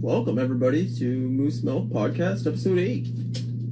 [0.00, 3.06] Welcome everybody to Moose Milk Podcast, episode eight.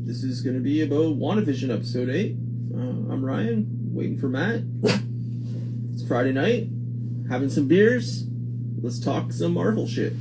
[0.06, 2.36] This is going to be about WandaVision, episode eight.
[2.74, 4.62] Uh, I'm Ryan, waiting for Matt.
[5.92, 6.68] It's Friday night,
[7.28, 8.24] having some beers.
[8.80, 10.14] Let's talk some Marvel shit.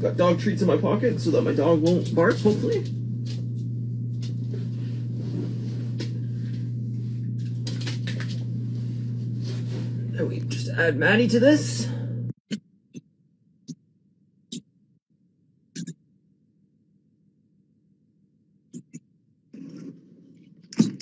[0.00, 2.84] Got dog treats in my pocket so that my dog won't bark, hopefully.
[10.18, 11.88] And we just add Maddie to this.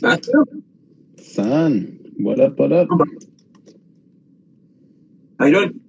[0.02, 0.44] Matthew,
[1.20, 2.56] Son, what up?
[2.58, 2.88] What up?
[5.40, 5.80] how you doing?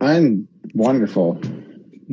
[0.00, 1.40] I'm wonderful.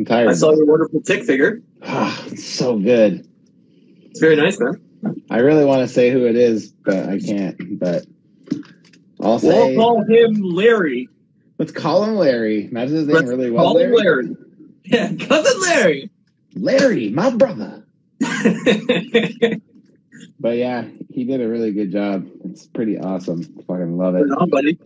[0.08, 0.30] Tired.
[0.30, 1.62] I saw your wonderful tick figure.
[1.84, 3.28] Ah, it's so good.
[4.06, 4.82] It's very nice, man.
[5.30, 7.80] I really want to say who it is, but I can't.
[7.80, 8.06] But
[9.22, 9.76] I'll say.
[9.76, 11.10] We'll call him Larry.
[11.60, 12.66] let's call him Larry.
[12.70, 14.24] Imagine his name Let's really was call him Larry.
[14.26, 14.36] Larry.
[14.86, 16.10] Yeah, cousin Larry.
[16.56, 17.86] Larry, my brother.
[20.40, 22.28] But yeah, he did a really good job.
[22.44, 23.44] It's pretty awesome.
[23.66, 24.24] Fucking love it.
[24.30, 24.78] on, buddy.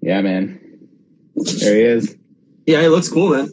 [0.00, 0.58] Yeah, man.
[1.36, 2.16] There he is.
[2.66, 3.48] Yeah, he looks cool, man.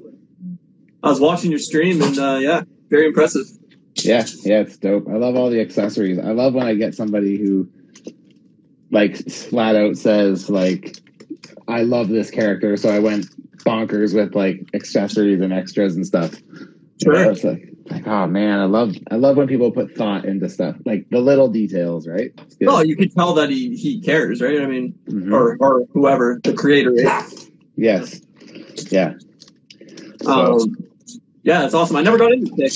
[1.03, 3.45] I was watching your stream, and uh, yeah, very impressive.
[3.95, 5.07] Yeah, yeah, it's dope.
[5.09, 6.19] I love all the accessories.
[6.19, 7.69] I love when I get somebody who
[8.91, 10.97] like flat out says like
[11.67, 13.25] I love this character, so I went
[13.63, 16.33] bonkers with like accessories and extras and stuff.
[16.99, 20.25] You know, it's like, like oh man, I love I love when people put thought
[20.25, 20.75] into stuff.
[20.85, 22.31] Like the little details, right?
[22.63, 24.61] Oh, you can tell that he he cares, right?
[24.61, 25.33] I mean, Mhm.
[25.33, 27.51] or or whoever the creator is.
[27.75, 28.21] Yes.
[28.91, 29.15] Yeah.
[30.23, 30.75] So, Um,
[31.43, 31.95] yeah, it's awesome.
[31.95, 32.73] I never got into Tick.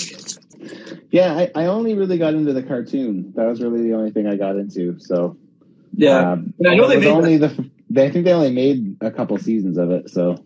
[1.11, 3.33] yeah, I, I only really got into the cartoon.
[3.35, 4.99] That was really the only thing I got into.
[4.99, 5.37] So
[5.93, 9.11] Yeah, um, I know they made only the they, I think they only made a
[9.11, 10.09] couple seasons of it.
[10.09, 10.43] So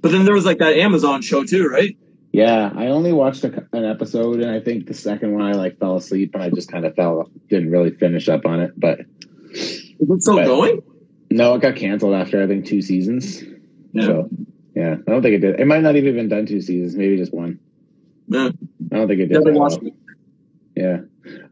[0.00, 1.96] but then there was like that Amazon show too, right?
[2.32, 5.78] Yeah, I only watched a, an episode, and I think the second one I like
[5.78, 8.72] fell asleep, and I just kind of fell, didn't really finish up on it.
[8.76, 9.00] But
[9.52, 10.46] Is it still Right.
[10.46, 10.82] going?
[11.30, 13.42] no, it got canceled after I think two seasons.
[13.92, 14.02] Yeah.
[14.06, 14.28] So
[14.74, 15.60] yeah, I don't think it did.
[15.60, 17.60] It might not even been done two seasons, maybe just one.
[18.28, 18.48] Yeah,
[18.92, 19.44] I don't think it did.
[19.44, 19.94] never watched it.
[20.76, 21.00] Yeah,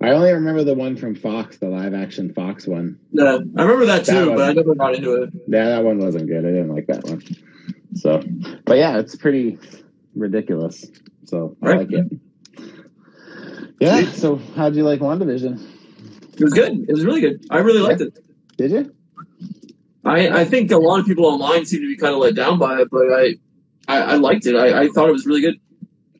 [0.01, 2.99] I only remember the one from Fox, the live action Fox one.
[3.13, 5.31] Yeah, I remember that too, That but I never got into it.
[5.49, 6.45] Yeah, that one wasn't good.
[6.45, 7.23] I didn't like that one.
[7.95, 8.23] So,
[8.65, 9.59] but yeah, it's pretty
[10.15, 10.87] ridiculous.
[11.25, 11.79] So I Right.
[11.79, 12.21] like it.
[13.81, 14.11] Yeah.
[14.13, 15.61] So how'd you like WandaVision?
[16.35, 16.73] It was good.
[16.89, 17.45] It was really good.
[17.51, 18.19] I really liked it.
[18.57, 18.95] Did you?
[20.05, 22.59] I, I think a lot of people online seem to be kind of let down
[22.59, 23.37] by it, but I
[23.89, 24.57] I, I liked it.
[24.57, 25.61] I, I thought it was really good.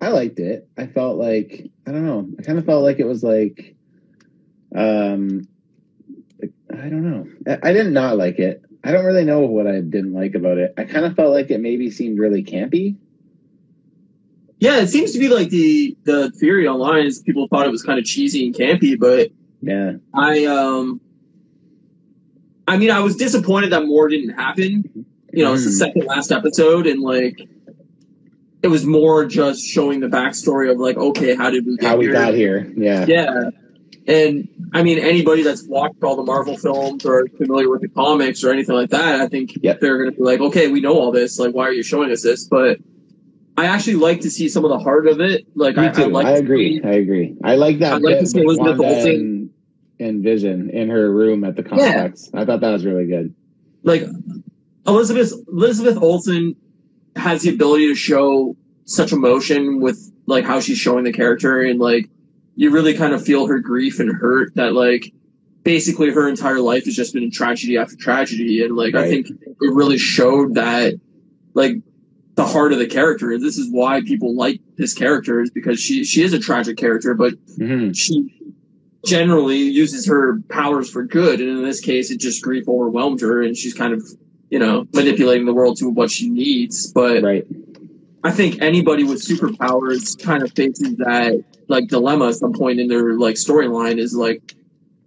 [0.03, 0.69] I liked it.
[0.77, 2.29] I felt like I don't know.
[2.39, 3.77] I kind of felt like it was like,
[4.75, 5.47] um,
[6.73, 7.27] I don't know.
[7.47, 8.63] I, I did not like it.
[8.85, 10.75] I don't really know what I didn't like about it.
[10.77, 12.97] I kind of felt like it maybe seemed really campy.
[14.59, 17.83] Yeah, it seems to be like the the theory online is people thought it was
[17.83, 19.31] kind of cheesy and campy, but
[19.61, 19.95] Yeah.
[20.15, 21.01] I um
[22.67, 25.07] I mean I was disappointed that more didn't happen.
[25.33, 25.79] You know, it's the Mm.
[25.79, 27.41] second last episode and like
[28.63, 31.97] it was more just showing the backstory of like, okay, how did we get How
[31.97, 32.13] we here?
[32.13, 32.73] got here.
[32.77, 33.05] Yeah.
[33.09, 33.51] Yeah.
[34.07, 38.43] And I mean, anybody that's watched all the Marvel films or familiar with the comics
[38.43, 39.81] or anything like that, I think Yep.
[39.81, 41.39] they're going to be like, okay, we know all this.
[41.39, 42.49] Like, why are you showing us this?
[42.49, 42.79] But
[43.57, 45.47] I actually like to see some of the heart of it.
[45.55, 45.89] Like, I.
[45.89, 46.79] I like I agree.
[46.81, 47.37] see- I agree.
[47.45, 47.95] I like that.
[47.95, 49.11] I'd like to see Elizabeth Olsen.
[49.13, 49.51] and,
[50.01, 52.29] and Vision in her room at the complex.
[52.35, 53.35] I thought that was really good.
[53.85, 54.05] like
[54.87, 56.57] Elizabeth Elizabeth Olsen
[57.17, 61.79] has the ability to show such emotion with like how she's showing the character and
[61.79, 62.09] like
[62.57, 65.13] you really kind of feel her grief and hurt that like
[65.63, 68.65] basically her entire life has just been tragedy after tragedy.
[68.65, 70.95] And like I think it really showed that
[71.55, 71.77] like
[72.35, 73.39] the heart of the character.
[73.39, 77.15] This is why people like this character is because she she is a tragic character
[77.15, 78.43] but hmm she
[79.05, 83.43] generally uses her powers for good, and in this case, it just grief overwhelmed her,
[83.43, 84.03] and she's kind of,
[84.53, 86.93] you know, manipulating the world to what she needs.
[86.93, 87.47] But Right.
[88.23, 92.87] I think anybody with superpowers kind of faces that like dilemma at some point in
[92.87, 94.55] their like storyline is like,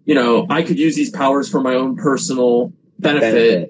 [0.05, 3.69] you know, I could use these powers for my own personal benefit,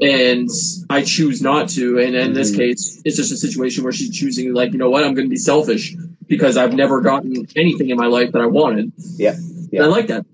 [0.00, 0.48] and
[0.88, 1.98] I choose not to.
[1.98, 2.56] And in this Mhm.
[2.56, 5.30] case, it's just a situation where she's choosing like, you know what, I'm going to
[5.30, 5.96] be selfish
[6.28, 8.92] because I've never gotten anything in my life that I wanted.
[9.18, 9.34] Yeah.
[9.72, 10.24] And I like that.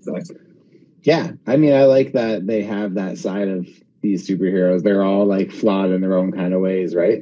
[1.01, 3.67] Yeah, I mean, I like that they have that side of
[4.07, 4.83] these superheroes.
[4.83, 7.21] They're all like flawed in their own kind of ways, right?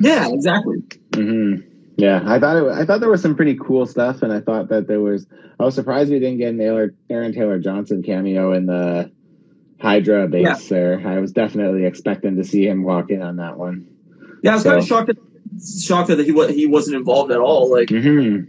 [0.00, 0.82] Yeah, exactly.
[1.14, 1.56] hmm
[1.96, 2.64] Yeah, I thought it.
[2.72, 5.26] I thought there was some pretty cool stuff, and I thought that there was.
[5.60, 9.12] I was surprised we didn't get an Aaron, Aaron Taylor Johnson cameo in the
[9.80, 10.42] Hydra base.
[10.42, 10.56] Yeah.
[10.68, 13.86] There, I was definitely expecting to see him walk in on that one.
[14.42, 15.18] Yeah, I was So- kind of shocked that
[15.82, 17.70] shocked that he he wasn't involved at all.
[17.70, 18.40] Like hmm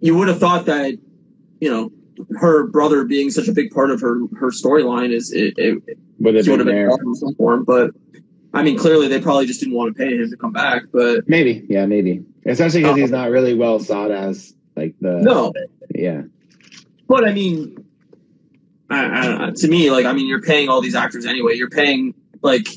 [0.00, 0.96] you would have thought that
[1.60, 1.90] you know
[2.38, 5.82] her brother being such a big part of her her storyline is it, it,
[6.18, 7.64] Would have been been involved some form.
[7.64, 7.92] But
[8.52, 10.84] I mean, clearly they probably just didn't want to pay him to come back.
[10.92, 12.24] But Maybe, yeah, maybe.
[12.46, 13.24] Especially because he's uh-huh.
[13.24, 15.20] not really well sought as like the.
[15.20, 15.52] no,
[15.94, 16.22] Yeah.
[17.08, 17.84] But I mean,
[18.90, 21.54] I, I to me, like I mean, you're paying all these actors anyway.
[21.54, 22.68] You're paying like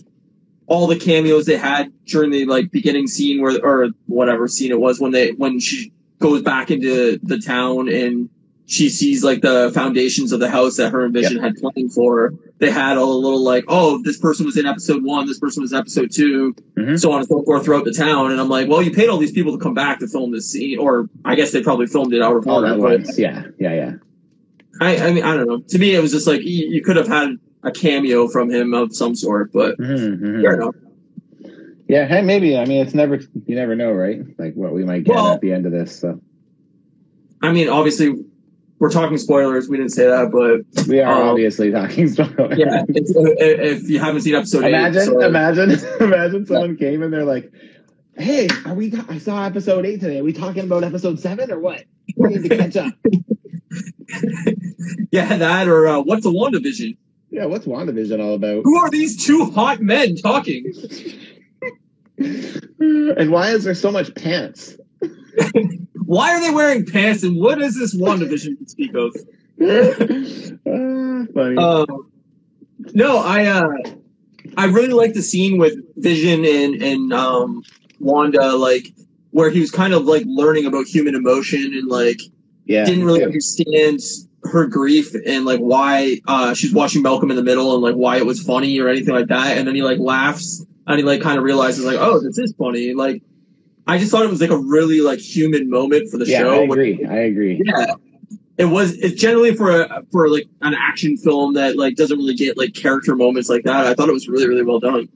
[0.68, 4.80] all the cameos they had during the like beginning scene where or whatever scene it
[4.80, 8.30] was when they when she goes back into the town and
[8.72, 12.34] she sees like the foundations of the house that her and Vision had planned for.
[12.60, 15.62] They had all a little like, oh, this person was in episode one, this person
[15.62, 16.98] was in episode 2 Mhm.
[17.00, 18.32] so on and so forth throughout the town.
[18.32, 20.50] And I'm like, well, you paid all these people to come back to film this
[20.50, 22.76] scene, or I guess they probably filmed it out of All order.
[22.76, 23.20] but- once.
[23.20, 23.94] Yeah, yeah, yeah.
[24.80, 25.60] I, I mean, I don't know.
[25.68, 28.74] To me, it was just like you, you could have had a cameo from him
[28.74, 30.62] of some sort, but Mhm, fair mhm.
[30.62, 30.76] enough.
[31.90, 32.58] Yeah, hey, maybe.
[32.58, 33.20] I mean, it's never.
[33.48, 34.22] You never know, right?
[34.40, 35.94] Like what we might get Well- at the end of this.
[36.00, 36.22] So
[37.42, 38.24] I mean, obviously,
[38.82, 39.70] we're talking spoilers.
[39.70, 42.58] We didn't say that, but we are Um, obviously talking spoilers.
[42.58, 47.14] yeah, if, if you haven't seen episode imagine, eight, so- imagine, imagine someone came and
[47.14, 47.52] they're like,
[48.18, 48.92] "Hey, are we?
[49.08, 50.18] I saw episode eight today.
[50.20, 51.84] Are we talking about episode seven or what?
[52.18, 52.94] We need to catch up."
[55.12, 56.98] yeah, that or uh, what's a WandaVision?
[57.30, 58.64] Yeah, what's WandaVision all about?
[58.64, 60.74] Who are these two hot men talking?
[62.18, 64.76] and why is there so much pants?
[66.06, 67.24] Why are they wearing pants?
[67.24, 69.16] And what is this WandaVision to speak of?
[71.34, 71.58] Funny.
[71.58, 72.12] Um,
[72.94, 73.70] no, I uh,
[74.58, 77.64] I really like the scene with Vision and and um,
[78.00, 78.94] Wanda, like
[79.32, 82.20] where he was kind of like learning about human emotion and like
[82.66, 83.28] yeah, didn't really yeah.
[83.28, 84.00] understand
[84.44, 88.18] her grief and like why uh, she's watching Malcolm in the Middle and like why
[88.18, 89.58] it was funny or anything like that.
[89.58, 92.54] And then he like laughs and he like kind of realizes like, oh, this is
[92.58, 92.94] funny.
[92.94, 93.22] Like
[93.88, 96.54] I just thought it was like a really like human moment for the Yeah, show.
[96.62, 97.06] I agree.
[97.06, 97.62] I agree.
[97.66, 97.94] Yeah.
[98.58, 102.36] It was it's generally for a for like an action film that like doesn't really
[102.36, 103.88] get like character moments like that.
[103.88, 105.10] I thought it was really really well done.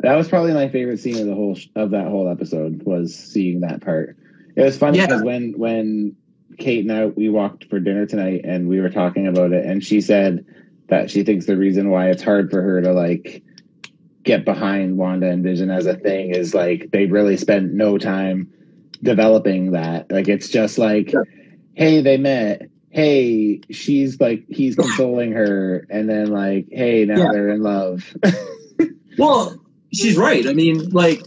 [0.00, 3.14] That was probably my favorite scene of the whole sh- of that whole episode was
[3.16, 4.16] seeing that part.
[4.54, 5.06] It was funny Yeah.
[5.06, 6.14] because when when
[6.58, 9.82] Kate and I we walked for dinner tonight and we were talking about it and
[9.82, 10.44] she said
[10.88, 13.42] that she thinks the reason why it's hard for her to like
[14.24, 18.52] get behind Wanda and Vision as a thing is like they really spent no time
[19.02, 20.10] developing that.
[20.10, 21.20] Like it's just like, Yeah.
[21.74, 22.62] hey, they met.
[22.90, 27.28] Hey, she's like he's consoling her, and then like, hey, now Yeah.
[27.32, 28.14] they're in love.
[29.16, 29.56] Well,
[29.92, 30.44] she's right.
[30.44, 31.22] I mean, like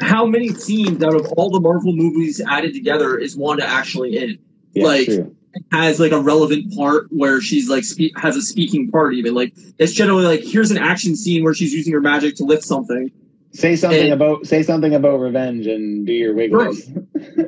[0.00, 4.38] how many scenes out of all the Marvel movies added together is Wanda actually in?
[4.72, 5.36] Yeah, Like- true.
[5.72, 9.52] Has like a relevant part where she's like spe- has a speaking part even like
[9.78, 13.10] it's generally like here's an action scene where she's using her magic to lift something
[13.52, 16.90] Say something And- about say something about revenge and do your wiggles.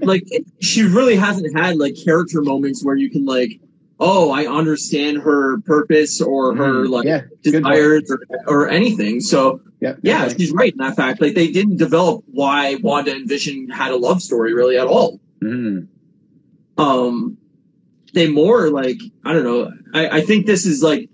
[0.02, 0.24] like
[0.60, 3.60] she really hasn't had like character moments where you can like
[3.98, 6.90] oh i understand her purpose or her Mhm.
[6.90, 10.34] like yeah, desires or, or anything so yeah okay.
[10.38, 13.96] she's right in that fact like they didn't develop why wanda and vision had a
[13.96, 15.88] love story really at all Mhm.
[16.78, 17.36] um
[18.14, 21.08] they more like i don't know i, I think this is like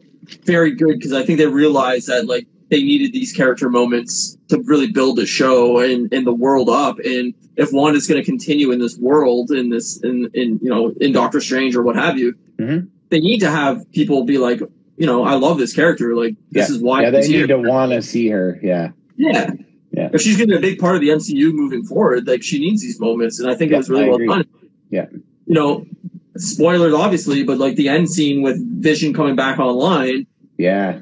[0.44, 4.58] very good because i think they realized that like they needed these character moments to
[4.62, 8.70] really build the show and, and the world up and if wanda's going to continue
[8.70, 12.18] in this world in this in, in you know in doctor strange or what have
[12.18, 12.88] you Mhm.
[13.10, 14.60] they need to have people be like
[14.96, 17.40] you know i love this character like this is why yeah, they she's here.
[17.46, 18.58] need to want to see her.
[18.62, 19.50] Yeah, yeah
[19.90, 20.10] Yeah.
[20.12, 22.58] if she's going to be a big part of the mcu moving forward like she
[22.60, 24.28] needs these moments and i think Yeah, it was really I well agree.
[24.28, 24.44] done
[24.90, 25.06] Yeah.
[25.46, 25.84] you know
[26.36, 30.26] spoilers obviously but like the end scene with vision coming back online
[30.58, 31.00] yeah,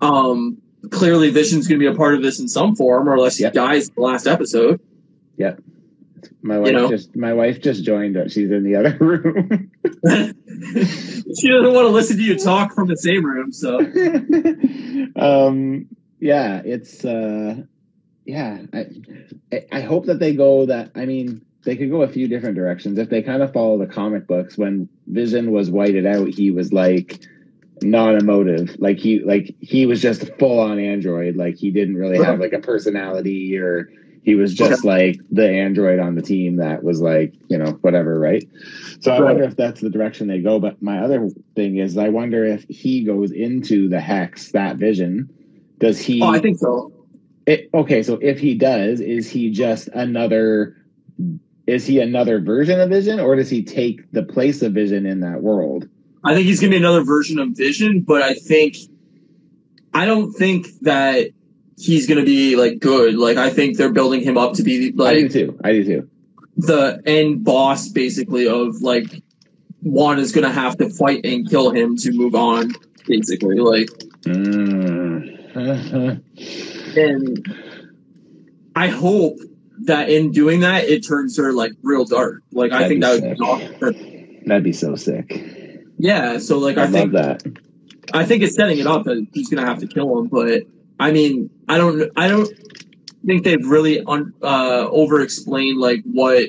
[0.00, 0.58] um
[0.90, 3.48] clearly vision's going to be a part of this in some form or unless he
[3.50, 4.80] dies in the last episode
[5.36, 5.54] Yeah.
[6.42, 6.88] my wife know?
[6.88, 8.32] just my wife just joined us.
[8.32, 9.70] She's in the other room.
[11.34, 13.78] she doesn't want to listen to you talk from the same room so
[15.16, 15.86] um,
[16.20, 17.62] yeah, it's uh,
[18.24, 18.58] yeah.
[18.72, 20.90] I- I hope that they go that.
[20.94, 22.98] I mean, they could go a few different directions.
[22.98, 24.58] If they kind of follow the comic books.
[24.58, 27.20] When Vision was whited out, he was like
[27.82, 31.36] non-emotive like he like he was just full on android.
[31.36, 33.90] Like he didn't really have like a personality or
[34.24, 38.18] he was just like the android on the team that was like you know whatever
[38.18, 38.48] right?
[39.00, 42.08] So i wonder if that's the direction they go but my other thing is i
[42.08, 45.30] wonder if he goes into the hex that vision
[45.78, 46.90] does he oh i think so.
[47.44, 50.74] It, okay so if he does is he just another
[51.66, 55.20] is he another version of Vision, or does he take the place of Vision in
[55.20, 55.88] that world?
[56.22, 58.76] I think he's gonna be another version of Vision, but I think
[59.92, 61.30] I don't think that
[61.78, 63.16] he's gonna be like good.
[63.16, 65.58] Like I think they're building him up to be like I do too.
[65.64, 66.10] I do too.
[66.56, 69.22] the end boss basically of like
[69.80, 72.72] one is gonna have to fight and kill him to move on,
[73.06, 73.56] basically.
[73.56, 73.88] Like
[74.24, 75.54] Mm.
[76.96, 77.54] and
[78.74, 79.38] I hope
[79.82, 82.42] that in doing that it turns her like real dark.
[82.52, 83.38] Like I That'd think be that would sick.
[83.38, 84.46] be awesome.
[84.46, 85.90] That'd be so sick.
[85.98, 87.42] Yeah, so like I, I love think that.
[88.12, 90.62] I think it's setting it up that he's gonna have to kill him, but
[91.00, 92.48] I mean, I don't, I don't
[93.26, 96.48] think they've really un, uh, over explained like what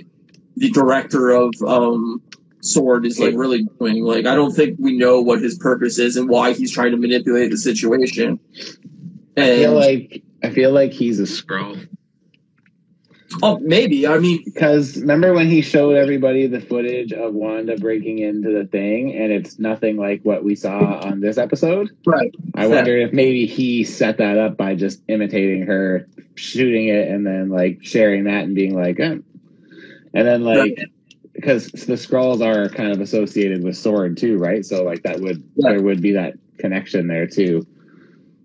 [0.58, 2.22] the director of um,
[2.62, 4.04] Sword is like really doing.
[4.04, 6.98] Like, I don't think we know what his purpose is and why he's trying to
[6.98, 8.40] manipulate the situation.
[9.38, 11.88] I feel like I feel like he's a Skrull.
[13.44, 14.08] Oh, maybe.
[14.08, 18.66] I mean, Because remember when he showed everybody the footage of Wanda breaking into the
[18.66, 21.90] thing, and it's nothing like what we saw on this episode?
[22.06, 22.34] right?
[22.56, 22.76] I Yeah.
[22.76, 27.50] wonder if maybe he set that up by just imitating her, shooting it, and then
[27.50, 29.18] like sharing that and being like, eh.
[30.14, 30.78] and then like
[31.34, 34.66] because the Skrulls are kind of associated with sword too, right?
[34.66, 35.72] So like that would Yeah.
[35.72, 37.66] there would be that connection there too.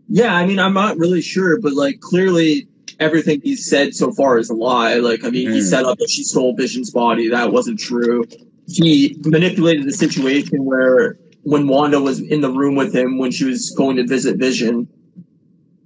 [0.08, 2.66] Yeah, I mean, I'm not really sure, but like clearly
[3.00, 4.94] everything he's said so far is a lie.
[4.96, 5.62] Like, I mean, he Mm.
[5.62, 7.28] set up that she stole Vision's body.
[7.28, 8.24] That wasn't true.
[8.68, 13.44] He manipulated the situation where when Wanda was in the room with him when she
[13.46, 14.86] was going to visit Vision,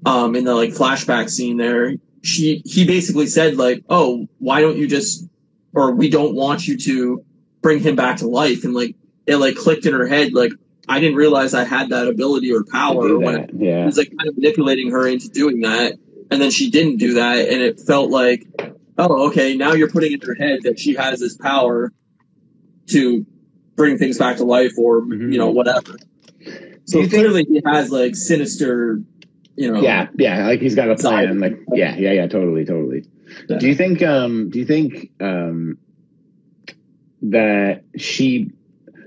[0.04, 4.76] um, in the like flashback scene there, she he basically said like, "Oh, why don't
[4.76, 5.26] you just,
[5.72, 7.24] or we don't want you to
[7.62, 10.52] bring him back to life," and like it like clicked in her head like.
[10.86, 13.48] I didn't realize I had that ability or power when.
[13.58, 13.78] Yeah.
[13.80, 15.94] he was like kind of manipulating her into doing that
[16.30, 18.46] and then she didn't do that and it felt like
[18.98, 21.92] oh okay now you're putting in her head that she has this power
[22.86, 23.24] to
[23.76, 25.32] bring things back to life or Mhm.
[25.32, 25.96] you know whatever
[26.84, 29.00] so you think- clearly he has like sinister
[29.56, 31.28] you know Yeah, yeah, like he's got a plan.
[31.28, 31.36] Side.
[31.38, 33.04] Like, yeah, yeah, yeah, totally, totally.
[33.48, 33.58] Yeah.
[33.58, 34.02] Do you think?
[34.02, 35.78] Um, do you think um,
[37.22, 38.50] that she?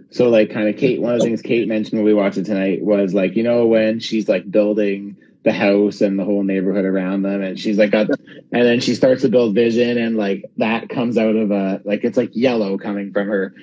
[0.09, 1.01] So, like, kind of Kate.
[1.01, 3.65] One of the things Kate mentioned when we watched it tonight was like, you know,
[3.67, 7.91] when she's like building the house and the whole neighborhood around them, and she's like,
[7.91, 11.81] got, and then she starts to build vision, and like that comes out of a
[11.85, 13.55] like it's like yellow coming from her.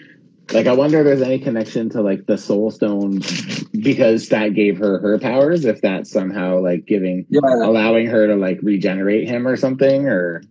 [0.52, 3.20] Like, I wonder if there's any connection to like the soul stone
[3.78, 5.66] because that gave her her powers.
[5.66, 7.40] If that's somehow like giving yeah.
[7.42, 10.42] allowing her to like regenerate him or something or?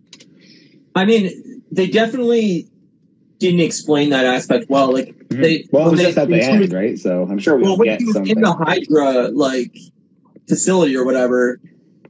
[0.94, 2.68] I mean they definitely
[3.38, 5.42] didn't explain that aspect well like mm-hmm.
[5.42, 6.96] they well it was they- just at the end right?
[6.96, 8.36] So i'm sure we'll well, when get she was something.
[8.36, 9.76] in the Hydra like
[10.48, 11.60] facility or whatever,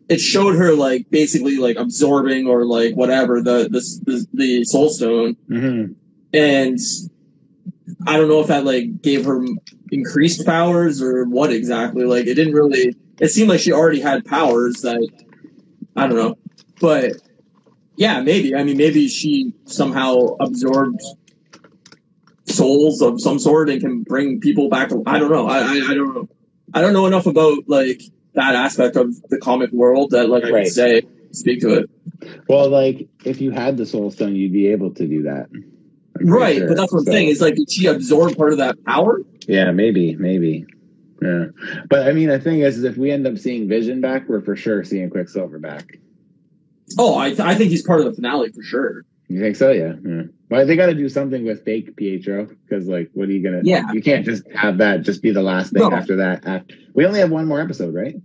[0.08, 4.88] it showed her like basically like absorbing or like whatever the the the, the Soul
[4.88, 5.84] Stone, hmm
[6.32, 6.78] and
[8.06, 9.44] I don't know if that like gave her
[9.92, 12.04] increased powers or what exactly.
[12.04, 12.96] Like it didn't really.
[13.20, 15.08] It seemed like she already had powers that
[15.96, 16.36] I don't know,
[16.80, 17.12] but
[17.96, 18.54] yeah, maybe.
[18.54, 21.00] I mean, maybe she somehow absorbed
[22.46, 25.02] souls of some sort and can bring people back to.
[25.06, 25.48] I don't know.
[25.48, 26.28] I I, I don't know.
[26.74, 28.02] I don't know enough about like
[28.34, 30.64] that aspect of the comic world that like I Right.
[30.64, 31.90] could say speak to it.
[32.48, 35.48] well like if you had the soul stone you'd be able to do that
[36.20, 36.68] I'm Right, sure.
[36.68, 37.28] but that's what I'm So, saying.
[37.28, 39.20] It's like did she absorb part of that power?
[39.46, 40.64] yeah maybe maybe
[41.20, 41.46] yeah
[41.90, 44.40] but i mean the thing is, is if we end up seeing vision back we're
[44.40, 45.98] for sure seeing quicksilver back
[46.98, 49.04] Oh, I, I think he's part of the finale for sure.
[49.28, 50.22] You think so yeah, yeah.
[50.50, 53.60] well they got to do something with fake pietro because like what are you gonna
[53.62, 53.90] Yeah.
[53.92, 55.92] you can't just have that just be the last thing No.
[55.92, 58.16] after that After- we only have one more episode right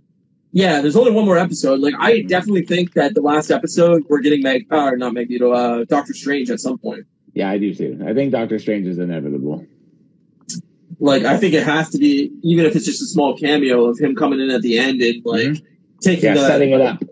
[0.52, 1.78] Yeah, there's only one more episode.
[1.80, 2.26] Like I mm-hmm.
[2.28, 6.12] definitely think that the last episode we're getting Meg, uh, or not Magneto, uh, Doctor
[6.12, 7.06] Strange at some point.
[7.34, 8.02] Yeah, I do too.
[8.04, 9.64] I think Doctor Strange is inevitable.
[10.98, 13.98] Like I think it has to be, even if it's just a small cameo of
[13.98, 15.64] him coming in at the end and like mm-hmm.
[16.02, 17.02] taking Yeah, the setting it up.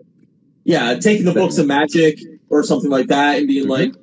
[0.65, 2.19] yeah, taking the books of magic
[2.49, 3.69] or something like that and being Mhm.
[3.69, 3.93] like,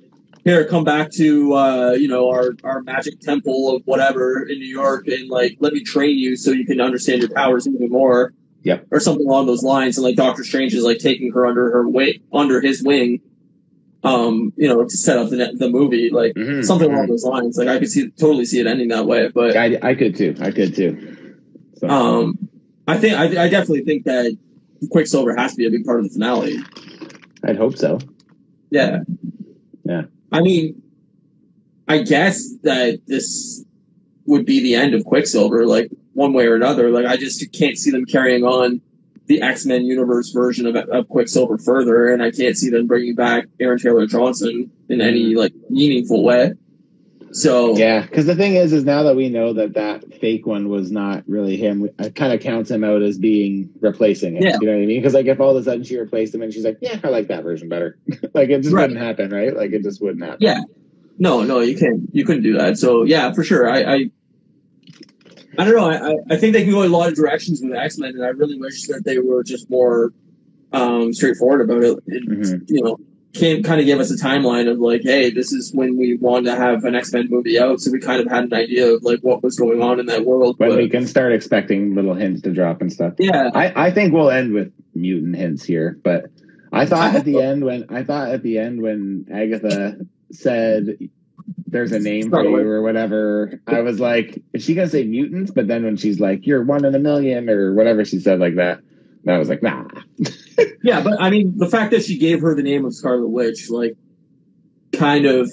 [0.45, 4.67] here, come back to uh, you know our our magic temple of whatever in New
[4.67, 8.33] York and like let me train you so you can understand your powers even more.
[8.63, 8.87] Yep.
[8.91, 11.89] Or something along those lines, and like Doctor Strange is like taking her under her
[11.89, 13.21] wing, under his wing,
[14.03, 17.57] um, you know, to set up the the movie, like Mhm, something along those lines.
[17.59, 20.35] Like I could see totally see it ending that way, but I, I could too.
[20.41, 21.17] I could too.
[21.77, 22.39] So, um,
[22.89, 24.37] I think I, I definitely think that
[24.91, 26.57] Quicksilver has to be a big part of the finale.
[27.45, 27.99] I'd hope so.
[28.71, 29.01] Yeah.
[29.85, 30.03] Yeah.
[30.33, 30.83] I mean,
[31.89, 33.65] I guess that this
[34.27, 36.91] would be the end of Quicksilver, like one way or another.
[36.91, 38.81] Like I just can't see them carrying on
[39.27, 43.15] the X Men universe version of, of Quicksilver further, and I can't see them bringing
[43.15, 45.37] back Aaron Taylor Johnson in any mm.
[45.37, 46.53] like meaningful way.
[47.37, 50.69] So Yeah, because the thing is, is now that we know that that fake one
[50.71, 54.43] was not really him, it kind of counts him out as being replacing it.
[54.43, 54.57] Yeah.
[54.61, 55.01] You know what I mean?
[55.01, 57.09] Because like if all of a sudden she replaced him and she's like, yeah, I
[57.09, 57.99] like that version better.
[58.35, 58.89] like it just Right.
[58.89, 59.55] wouldn't happen, right?
[59.55, 60.39] Like it just wouldn't happen.
[60.41, 60.61] Yeah.
[61.19, 62.09] No, no, you can't.
[62.13, 62.79] You couldn't do that.
[62.79, 63.69] So yeah, for sure.
[63.71, 64.05] I, I,
[65.59, 65.91] I don't know.
[65.91, 68.29] I, I- think they can go a lot of directions with X Men, and I
[68.29, 70.13] really wish that they were just more
[70.73, 71.99] um, straightforward about it.
[72.07, 72.63] And, Mhm.
[72.69, 72.99] You know,
[73.39, 76.51] can kind of give us a timeline of like, hey, this is when we wanted
[76.51, 79.03] to have an X Men movie out, so we kind of had an idea of
[79.03, 80.59] like what was going on in that world.
[80.59, 83.15] When But, we can start expecting little hints to drop and stuff.
[83.19, 86.27] yeah, I, I think we'll end with mutant hints here, but
[86.73, 89.99] I I thought at the end when I thought at the end when Agatha
[90.33, 90.99] said
[91.67, 95.51] there's a name for you or whatever, I was like, is she gonna say mutants?
[95.51, 98.57] But then when she's like, you're one in a million or whatever she said like
[98.57, 98.81] that,
[99.27, 99.85] I was like, nah.
[100.83, 101.03] yeah.
[101.03, 103.97] But I mean, the fact that she gave her the name of Scarlet Witch, like,
[104.93, 105.51] kind of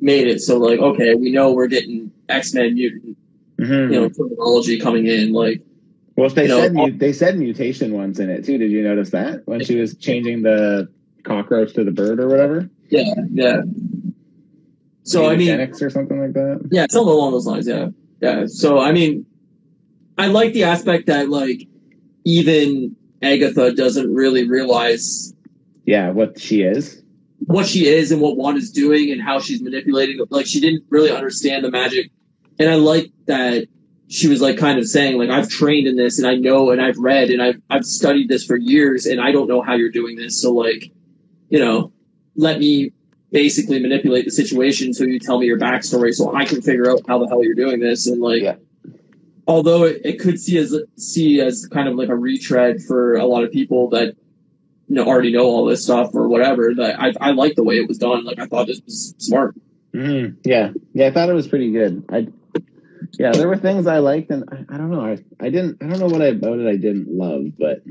[0.00, 3.16] made it so like, okay, we know we're getting X Men mutant
[3.58, 3.92] Mhm.
[3.92, 5.60] you know terminology coming in like
[6.16, 8.56] well, they you know, said mu- they said mutation once in it too.
[8.56, 10.88] Did you notice that when she was changing the
[11.24, 12.70] cockroach to the bird or whatever?
[12.90, 13.60] yeah yeah
[15.02, 16.66] so i mean or something like that.
[16.70, 17.88] yeah something along those lines yeah
[18.22, 19.26] yeah so i mean
[20.16, 21.68] i like the aspect that like
[22.28, 25.32] even agatha doesn't really realize
[25.86, 27.02] Yeah, what she is.
[27.46, 31.10] what she is and what wanda's doing and how she's manipulating like she didn't really
[31.10, 32.10] understand the magic
[32.58, 33.66] and i like that
[34.08, 36.80] she was like kind of saying like i've trained in this and i know and
[36.82, 39.90] i've read and i've, I've studied this for years and i don't know how you're
[39.90, 40.90] doing this so like
[41.48, 41.92] you know
[42.36, 42.92] let me
[43.32, 47.00] basically manipulate the situation so you tell me your backstory so i can figure out
[47.08, 48.56] how the hell you're doing this and like Yeah.
[49.48, 53.26] Although it, it could see as see as kind of like a retread for a
[53.26, 54.14] lot of people that
[54.86, 57.74] you know already know all this stuff or whatever that i, I like the way
[57.76, 59.56] it was done like i thought this was smart
[59.94, 62.04] Mm, yeah, yeah, I thought it was pretty good.
[62.10, 62.28] I,
[63.18, 65.86] yeah, there were things I liked, and I, I don't know, I, I didn't, I
[65.86, 67.82] don't know what I, about it I didn't love, but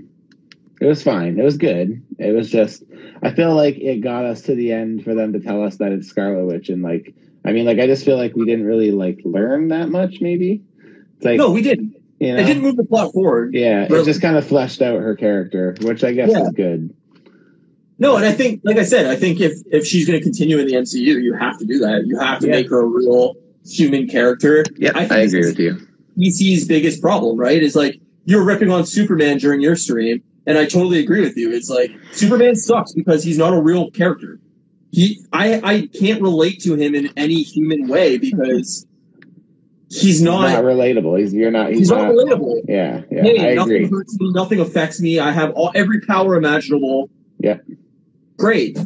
[0.80, 1.40] it was fine.
[1.40, 2.04] It was good.
[2.20, 2.84] It was just,
[3.24, 5.92] I feel like it got us to the end for them to tell us that
[5.92, 8.92] it's Scarlet Witch, and like, I mean, like, I just feel like we didn't really
[8.92, 10.22] like learn that much.
[10.22, 10.62] Maybe
[11.22, 14.22] like, no we didn't you know, it didn't move the plot forward yeah, it just
[14.22, 16.44] kind of fleshed out her character, which I guess Yeah.
[16.44, 16.94] is good.
[18.00, 20.58] no and i think like i said i think if if she's going to continue
[20.60, 22.54] in the mcu you have to do that you have to Yeah.
[22.54, 25.78] make her a real human character Yeah, I think with you.
[26.18, 27.62] DC's biggest problem, right?
[27.62, 31.52] Is like you're ripping on Superman during your stream, and I totally agree with you.
[31.52, 34.40] It's like Superman sucks because he's not a real character.
[34.92, 38.88] He, I, I can't relate to him in any human way because
[39.90, 40.64] he's Not, not.
[40.64, 41.20] relatable.
[41.20, 41.70] He's you're not.
[41.70, 42.12] He's, He's not not.
[42.14, 42.62] relatable.
[42.68, 43.90] Yeah, yeah, hey, I nothing agree.
[43.90, 45.20] hurts me, nothing affects me.
[45.20, 47.10] I have all every power imaginable.
[47.40, 47.58] Yeah.
[48.38, 48.78] Great.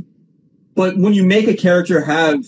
[0.76, 2.44] But when you make a character have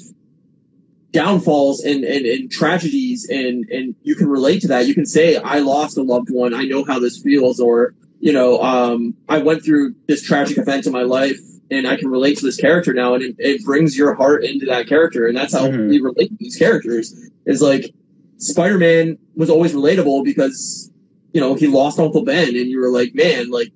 [1.12, 5.38] downfalls and, and, and tragedies and, and you can relate to that, you can say,
[5.38, 9.38] I lost a loved one, I know how this feels, or, you know, um, I
[9.40, 11.38] went through this tragic event in my life
[11.70, 14.66] and I can relate to this character now and it, it brings your heart into
[14.68, 15.90] that character and that's how Mhm.
[15.90, 17.14] we relate to these characters.
[17.46, 17.94] Is like
[18.38, 20.92] Spider-Man was always relatable because,
[21.34, 23.72] you know, he lost Uncle Ben and you were like, man, like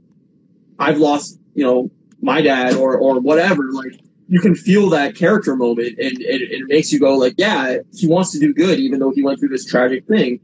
[0.80, 1.90] I've lost, you know,
[2.22, 3.72] my dad or or whatever.
[3.72, 3.94] Like
[4.28, 8.08] you can feel that character moment and, and it makes you go like, yeah, he
[8.08, 10.40] wants to do good even though he went through this tragic thing.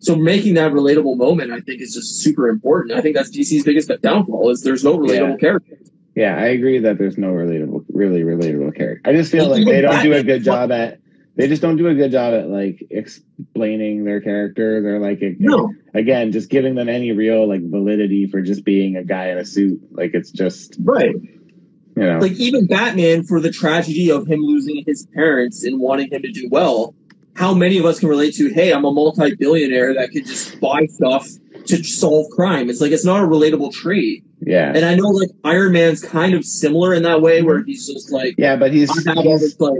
[0.00, 2.96] So making that relatable moment, I think, is just super important.
[2.96, 5.36] I think that's DC's biggest downfall is there's no relatable Yeah.
[5.36, 5.78] character.
[6.14, 9.08] Yeah, I agree that there's no relatable, really relatable character.
[9.08, 10.98] I just feel like they don't do a good job at.
[11.38, 14.82] They just don't do a good job at like explaining their character.
[14.82, 19.04] They're like, No, again, just giving them any real like validity for just being a
[19.04, 19.80] guy in a suit.
[19.92, 21.14] Like it's just, right.
[21.14, 26.10] you know, Like even Batman for the tragedy of him losing his parents and wanting
[26.10, 26.96] him to do well.
[27.36, 30.86] How many of us can relate to, hey, I'm a multi-billionaire that can just buy
[30.86, 31.28] stuff
[31.66, 32.68] to solve crime?
[32.68, 34.24] It's like it's not a relatable trait.
[34.40, 37.68] yeah, And I know like Iron Man's kind of similar in that way where mm-hmm.
[37.68, 38.56] he's just like yeah.
[38.56, 39.78] But he's I have all he's, like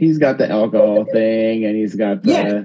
[0.00, 2.64] he's got the alcohol thing, and he's got the, Yeah.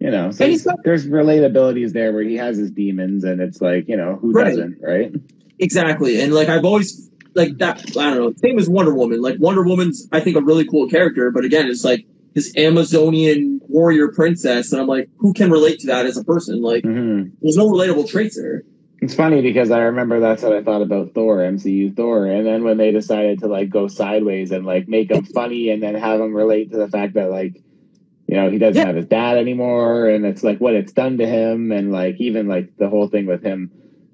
[0.00, 3.88] you know, so got- there's relatabilities there where he has his demons, and it's like,
[3.88, 4.48] you know, who Right.
[4.48, 5.12] doesn't, right?
[5.58, 6.20] exactly.
[6.20, 9.22] And like I've always like that I don't know, same as Wonder Woman.
[9.22, 13.60] Like Wonder Woman's I think a really cool character, but again it's like this Amazonian
[13.68, 16.60] warrior princess and I'm like, who can relate to that as a person?
[16.60, 18.64] Like hmm there's no relatable traits there.
[19.06, 22.64] It's funny because I remember that's what I thought about Thor, MCU Thor, and then
[22.64, 26.20] when they decided to like go sideways and like make him funny and then have
[26.20, 27.62] him relate to the fact that like
[28.26, 28.86] you know he doesn't Yeah.
[28.88, 32.48] have his dad anymore and it's like what it's done to him and like even
[32.48, 33.70] like the whole thing with him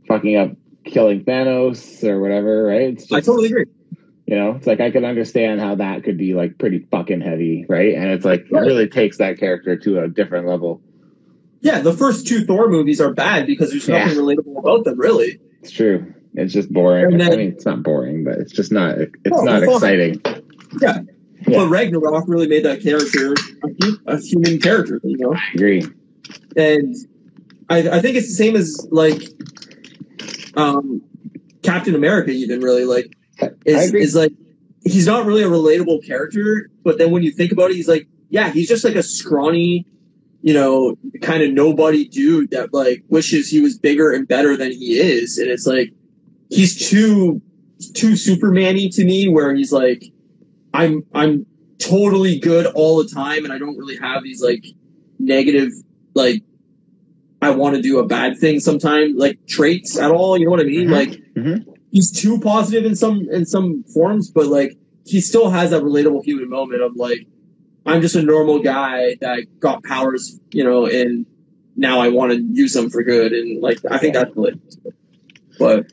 [0.09, 0.51] fucking up
[0.85, 2.83] killing Thanos or whatever, right?
[2.91, 3.65] It's just, I totally agree.
[4.27, 7.65] You know, it's like I can understand how that could be like pretty fucking heavy,
[7.67, 7.95] right?
[7.95, 8.63] And it's like Right.
[8.63, 10.83] it really takes that character to a different level.
[11.63, 14.05] Yeah, the first two Thor movies are bad because there's Yeah.
[14.05, 15.39] nothing relatable about them, really.
[15.63, 16.13] It's true.
[16.35, 17.17] It's just boring.
[17.19, 18.99] Then- I mean, it's not boring, but it's just not.
[18.99, 20.21] It's Oh, not well, exciting.
[20.81, 21.03] Yeah.
[21.47, 21.59] Yeah.
[21.59, 23.35] But Ragnarok really made that character
[24.07, 25.35] a, a human character, you know?
[25.35, 25.85] I agree.
[26.57, 26.95] And
[27.69, 29.23] I, I think it's the same as, like,
[30.57, 31.03] um,
[31.63, 32.85] Captain America, even, really.
[32.85, 33.13] Like,
[33.67, 34.33] is, is like,
[34.85, 38.07] he's not really a relatable character, but then when you think about it, he's like,
[38.31, 39.87] yeah, he's just like a scrawny,
[40.43, 44.73] you know, kind of nobody dude that, like, wishes he was bigger and better than
[44.73, 45.39] he is.
[45.39, 45.91] And it's like,
[46.51, 47.41] he's too,
[47.95, 50.05] too Superman-y to me, where he's like,
[50.75, 51.47] I'm, I'm
[51.79, 54.65] totally good all the time, and I don't really have these, like,
[55.19, 55.71] negative,
[56.15, 56.43] like,
[57.41, 60.39] I want to do a bad thing sometimes, like traits at all.
[60.39, 60.87] You know what I mean?
[60.89, 60.93] Mhm.
[60.93, 61.65] Like, Mhm.
[61.91, 64.77] he's too positive in some in some forms, but like
[65.07, 67.27] he still has that relatable human moment of like,
[67.87, 71.27] I'm just a normal guy that got powers, you know, and
[71.77, 74.59] now I want to use them for good, and like I think that's lit.
[75.59, 75.93] But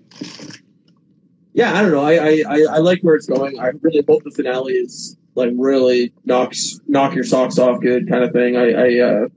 [1.53, 2.03] yeah, I don't know.
[2.03, 3.59] I, I I like where it's going.
[3.59, 8.23] I really hope the finale is like really knocks knock your socks off good kind
[8.23, 8.55] of thing.
[8.55, 9.27] I I uh,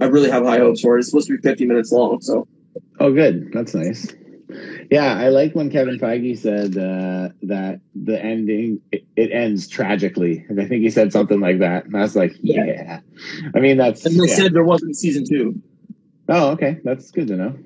[0.00, 1.00] I really have high hopes for it.
[1.00, 2.46] It's supposed to be 50 minutes long, so
[3.00, 3.52] Oh, good.
[3.52, 4.12] That's nice.
[4.90, 10.46] Yeah, I like when Kevin Feige said uh, that the ending it, it ends tragically,
[10.48, 11.84] and I think he said something like that.
[11.84, 12.64] And I was like, Yeah.
[12.64, 13.00] yeah.
[13.54, 14.34] I mean, that's and they yeah.
[14.34, 15.60] said there wasn't season two.
[16.30, 16.78] oh, okay.
[16.84, 17.58] That's good to know.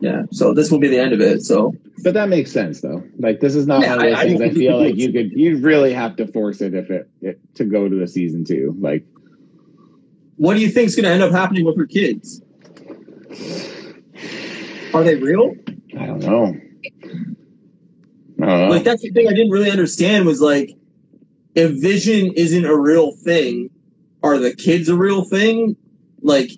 [0.00, 1.42] Yeah, so this will be the end of it.
[1.42, 3.02] So But that makes sense, though.
[3.18, 4.40] Like, this is not Yeah, one of those I- I things.
[4.40, 7.40] I, think feel like you could, you really have to force it if it, it
[7.54, 8.76] to go to a season two.
[8.78, 9.04] Like,
[10.36, 12.42] what do you think is going to end up happening with her kids?
[14.94, 15.54] Are they real?
[15.98, 16.56] I don't know.
[18.42, 18.66] I don't know.
[18.68, 20.70] Like that's the thing I didn't really understand was like,
[21.54, 23.70] if Vision isn't a real thing,
[24.22, 25.76] are the kids a real thing?
[26.22, 26.50] Like,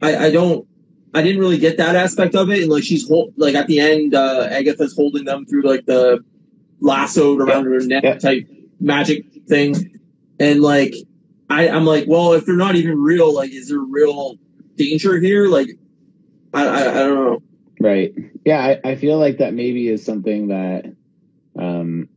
[0.00, 0.66] I, I don't,
[1.14, 2.62] I didn't really get that aspect of it.
[2.62, 6.24] And like, she's hold, like at the end, uh, Agatha's holding them through like the
[6.80, 8.18] lassoed around her neck Yeah.
[8.18, 8.46] type
[8.80, 9.98] magic thing,
[10.40, 10.94] and like,
[11.50, 14.36] I, I'm like, well, if they're not even real, like, is there real
[14.76, 15.46] danger here?
[15.46, 15.68] Like,
[16.54, 17.42] I, I, I don't know.
[17.80, 18.12] Right.
[18.44, 20.86] Yeah, I, I feel like that maybe is something that
[21.58, 22.08] um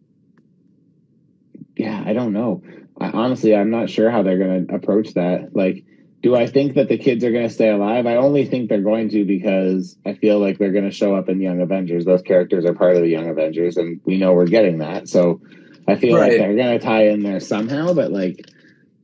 [1.75, 2.63] yeah, I don't know.
[2.99, 5.55] I, honestly, I'm not sure how they're going to approach that.
[5.55, 5.83] Like
[6.21, 8.07] do I think that the kids are going to stay alive?
[8.07, 11.29] I only think they're going to because I feel like they're going to show up
[11.29, 12.05] in Young Avengers.
[12.05, 15.07] Those characters are part of the Young Avengers and we know we're getting that.
[15.07, 15.41] So
[15.87, 16.31] I feel Right.
[16.31, 18.41] like they're going to tie in there somehow, but like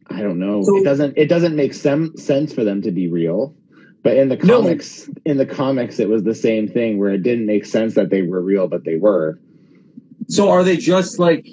[0.07, 0.63] I don't know.
[0.63, 3.55] So- it doesn't it doesn't make some sense for them to be real.
[4.03, 4.61] But in the No.
[4.61, 8.09] comics, in the comics, it was the same thing where it didn't make sense that
[8.09, 9.39] they were real, but they were.
[10.27, 11.47] So are they just like,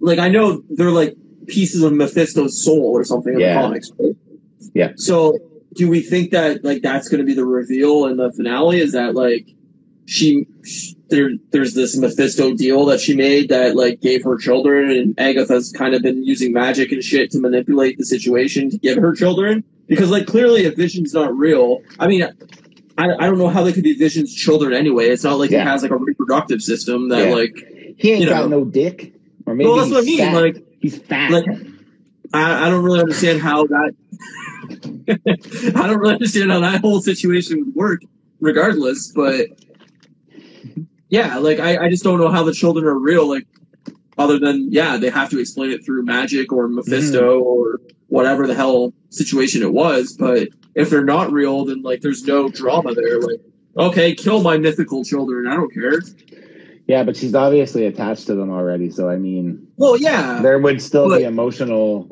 [0.00, 1.16] like I know they're like
[1.48, 3.54] pieces of Mephisto's soul or something in Yeah.
[3.54, 4.16] the comics, right?
[4.74, 4.92] Yeah.
[4.96, 5.38] So
[5.74, 8.78] do we think that like that's going to be the reveal in the finale?
[8.80, 9.48] Is that like
[10.06, 14.90] she, sh there there's this Mephisto deal that she made that like gave her children,
[14.90, 18.98] and Agatha's kind of been using magic and shit to manipulate the situation to give
[18.98, 19.62] her children?
[19.86, 22.24] Because like clearly, if Vision's not real, I mean.
[22.98, 25.08] I, I don't know how they could be Vision's children anyway.
[25.08, 25.62] It's not like Yeah.
[25.62, 27.34] he has like a reproductive system that Yeah.
[27.34, 27.54] like
[27.96, 29.14] He ain't You got no dick,
[29.46, 30.18] or maybe well, that's what I mean.
[30.18, 30.34] fat.
[30.34, 31.30] Like, he's fat.
[31.30, 31.46] like
[32.34, 33.94] I, I don't really understand how that.
[35.74, 38.02] I don't really understand how that whole situation would work,
[38.40, 39.10] regardless.
[39.14, 39.46] But
[41.12, 43.28] yeah, like I, I just don't know how the children are real.
[43.28, 43.46] Like,
[44.16, 47.42] other than yeah, they have to explain it through magic or Mephisto mm.
[47.42, 50.16] or whatever the hell situation it was.
[50.18, 53.20] But if they're not real, then like there's no drama there.
[53.20, 53.40] Like,
[53.76, 55.46] okay, kill my mythical children.
[55.46, 56.00] I don't care.
[56.86, 58.88] yeah, but she's obviously attached to them already.
[58.90, 62.08] So I mean, Well, yeah, there would still But- be emotional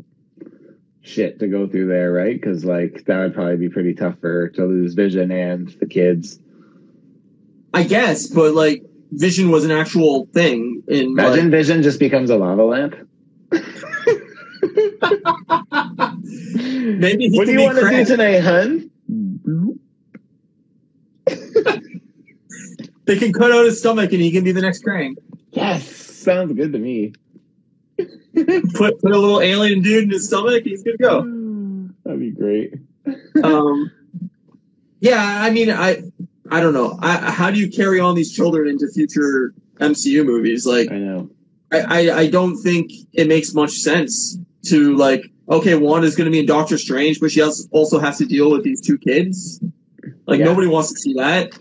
[1.00, 2.38] shit to go through there, right?
[2.38, 5.86] Because like that would probably be pretty tough for her to lose Vision and the
[5.86, 6.38] kids.
[7.72, 8.26] I guess.
[8.26, 12.64] But like, Vision was an actual thing in Imagine like, Vision just becomes a lava
[12.64, 12.94] lamp.
[16.62, 18.90] Maybe what do you want to do tonight, hun?
[23.10, 25.16] They can cut out his stomach and he can be the next Krang.
[25.50, 27.12] Yes, sounds good to me.
[27.98, 31.90] Put put a little alien dude in his stomach, he's good to go.
[32.04, 32.74] That'd be great.
[33.42, 33.90] Um,
[35.00, 36.04] yeah, I mean, I
[36.50, 36.98] I don't know.
[37.00, 40.66] I, how do you carry on these children into future MCU movies?
[40.66, 41.30] Like, I know.
[41.72, 44.36] I I, I don't think it makes much sense
[44.66, 45.22] to like.
[45.48, 48.24] Okay, one is going to be in Doctor Strange, but she also also has to
[48.26, 49.60] deal with these two kids.
[50.26, 50.44] Like Yeah.
[50.46, 51.52] nobody wants to see that.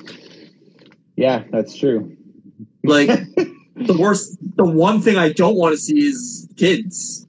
[1.15, 2.15] yeah, that's true.
[2.83, 3.07] Like
[3.75, 7.25] the worst, the one thing I don't want to see is kids.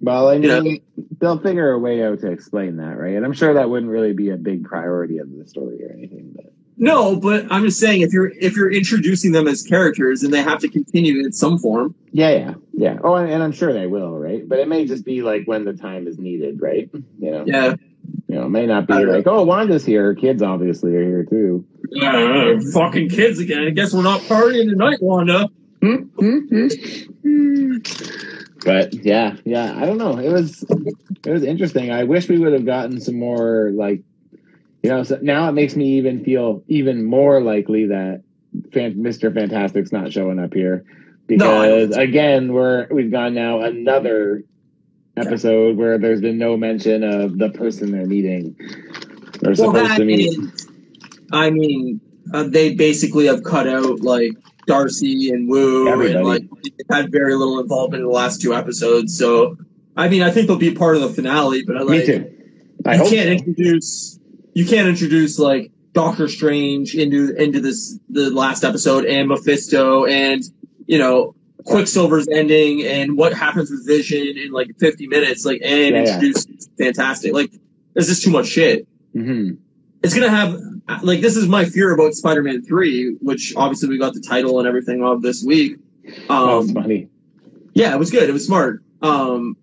[0.00, 0.48] Well, I mean, You
[0.96, 1.04] know?
[1.20, 3.14] they'll figure a way out to explain that, right?
[3.14, 6.32] And I'm sure that wouldn't really be a big priority of the story or anything.
[6.34, 10.32] But No, but I'm just saying if you're if you're introducing them as characters and
[10.34, 11.94] they have to continue in some form.
[12.10, 12.98] yeah, yeah, yeah.
[13.04, 14.46] Oh, and, and I'm sure they will, right?
[14.48, 16.90] But it may just be like when the time is needed, right?
[17.20, 17.74] You know, Yeah.
[18.26, 19.12] you know, it may not be don't know.
[19.12, 20.14] like, oh, Wanda's here.
[20.14, 21.64] Kids obviously are here too.
[22.02, 23.62] Uh, fucking kids again.
[23.66, 25.48] I guess we're not partying tonight, Wanda.
[28.64, 30.18] But yeah, yeah, I don't know.
[30.18, 30.64] It was
[31.24, 31.90] it was interesting.
[31.92, 34.02] I wish we would have gotten some more like
[34.84, 38.22] you know, so now it makes me even feel even more likely that
[38.70, 39.32] Fan- Mr.
[39.32, 40.84] Fantastic's not showing up here
[41.30, 44.44] No, because again, we're we've gone now another
[45.16, 48.54] episode where there's been no mention of the person they're meeting.
[49.40, 50.28] They're Well, supposed to meet.
[50.38, 50.68] is,
[51.32, 52.00] I mean,
[52.34, 54.32] uh, they basically have cut out like
[54.66, 56.18] Darcy and Woo, Everybody.
[56.18, 56.42] and like
[56.90, 59.16] had very little involvement in the last two episodes.
[59.16, 59.56] So,
[59.96, 61.62] I mean, I think they'll be part of the finale.
[61.66, 62.30] But I like, Me too.
[62.84, 63.46] I you hope can't so.
[63.46, 64.18] introduce
[64.54, 70.42] you can't introduce like Doctor Strange into into this the last episode and Mephisto and
[70.86, 75.94] you know Quicksilver's ending and what happens with Vision in like 50 minutes like and
[75.94, 76.14] Yeah, yeah.
[76.14, 76.46] introduce
[76.78, 77.50] Fantastic like
[77.94, 78.86] there's just too much shit.
[79.14, 79.58] Mhm.
[80.02, 80.58] It's gonna have
[81.02, 84.68] like this is my fear about Spider-Man 3, which obviously we got the title and
[84.68, 85.76] everything of this week.
[86.28, 87.08] Oh, Um, it's funny.
[87.72, 88.28] yeah, it was good.
[88.28, 88.82] It was smart.
[89.00, 89.56] Um,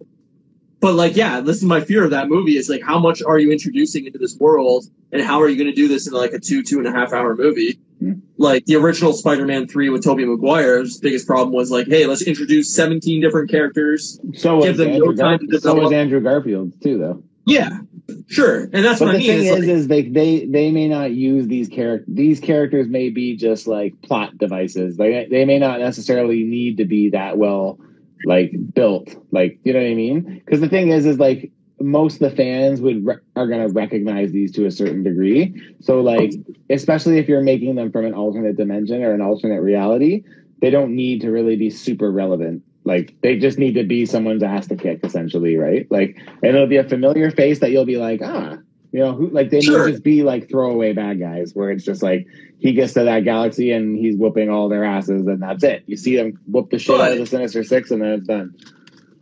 [0.82, 3.40] but like, yeah, this is my fear of that movie is like, how much are
[3.40, 6.34] you introducing into this world, and how are you going to do this in like
[6.34, 7.80] a two, two and a half hour movie?
[8.00, 8.14] Hmm.
[8.38, 12.76] Like the original Spider-Man three with Tobey Maguire's biggest problem was like, hey, let's introduce
[12.76, 14.20] seventeen different characters.
[14.34, 15.64] So give them Andrew no time to Garfield.
[15.64, 15.92] So was.
[15.94, 17.24] Andrew Garfield too, though.
[17.46, 17.80] Yeah,
[18.28, 19.28] sure, and that's But what the I mean.
[19.28, 22.08] thing is, like, is they they they may not use these characters.
[22.08, 25.00] These characters may be just like plot devices.
[25.00, 27.80] Like they may not necessarily need to be that well
[28.26, 29.16] like built.
[29.32, 30.42] Like you know what I mean?
[30.46, 33.74] Because the thing is, is like most of the fans would re- are going to
[33.74, 35.76] recognize these to a certain degree.
[35.82, 36.32] So like,
[36.70, 40.24] especially if you're making them from an alternate dimension or an alternate reality,
[40.62, 42.64] they don't need to really be super relevant.
[42.84, 45.88] Like they just need to be someone's ass to kick, essentially, right?
[45.92, 48.58] Like, and it'll be a familiar face that you'll be like, ah,
[48.92, 49.86] you know, who like they Sure.
[49.86, 52.28] may just be like throwaway bad guys, where it's just like
[52.60, 55.84] he gets to that galaxy and he's whooping all their asses, and that's it.
[55.88, 58.28] You see them whoop the shit out of But- the Sinister Six, and then it's
[58.28, 58.54] done.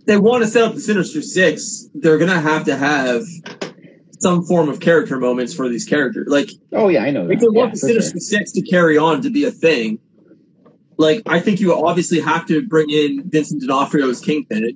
[0.06, 1.88] they want to set up the Sinister Six.
[1.94, 3.24] They're gonna have to have
[4.20, 6.28] some form of character moments for these characters.
[6.30, 7.34] Like Oh yeah, I know that.
[7.34, 8.40] If they Yeah, want the for Sinister sure.
[8.40, 10.00] Six to carry on to be a thing,
[10.98, 14.76] like I think you obviously have to bring in Vincent D'Onofrio as Kingpin,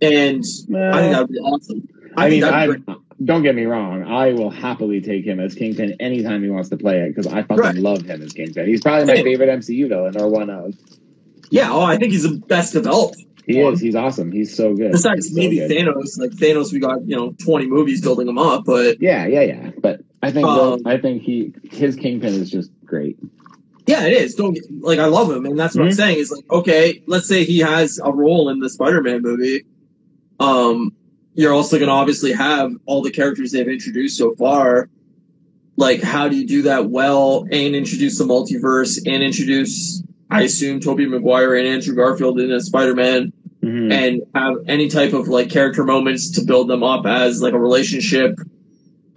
[0.00, 1.88] and I think that would be awesome.
[2.16, 2.98] I, I mean, I that'd be great.
[3.22, 4.02] Don't get me wrong.
[4.04, 7.42] I will happily take him as Kingpin anytime he wants to play it because I
[7.42, 7.74] fucking Right.
[7.76, 8.66] love him as Kingpin.
[8.66, 10.74] He's probably my favorite MCU villain or one of.
[11.50, 11.70] yeah.
[11.72, 13.16] Oh, I think he's the best developed.
[13.46, 13.74] He One.
[13.74, 13.80] is.
[13.80, 14.32] He's awesome.
[14.32, 14.92] He's so good.
[14.92, 15.70] Besides He's so maybe good.
[15.70, 16.18] Thanos.
[16.18, 19.70] Like Thanos, we got you know twenty movies building him up, but Yeah, yeah, yeah.
[19.82, 23.18] But I think Um, I think he his Kingpin is just great.
[23.86, 24.34] yeah, it is.
[24.34, 25.94] Don't get, like I love him, and that's what I'm Mhm.
[25.96, 26.18] saying.
[26.18, 29.66] Is like okay, let's say he has a role in the Spider-Man movie.
[30.40, 30.92] Um,
[31.34, 34.88] you're also going to obviously have all the characters they've introduced so far.
[35.76, 40.80] Like, how do you do that well and introduce the multiverse and introduce, I assume,
[40.80, 43.92] Tobey Maguire and Andrew Garfield in as Spider-Man Mhm.
[43.92, 47.58] and have any type of like character moments to build them up as like a
[47.58, 48.38] relationship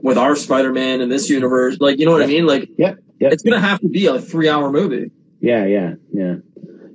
[0.02, 1.78] with our Spider-Man in this universe.
[1.80, 2.46] Like, you know what I mean?
[2.46, 3.34] Like, Yep, yep.
[3.34, 5.12] it's going to have to be a three-hour movie.
[5.42, 6.36] Yeah, yeah, yeah,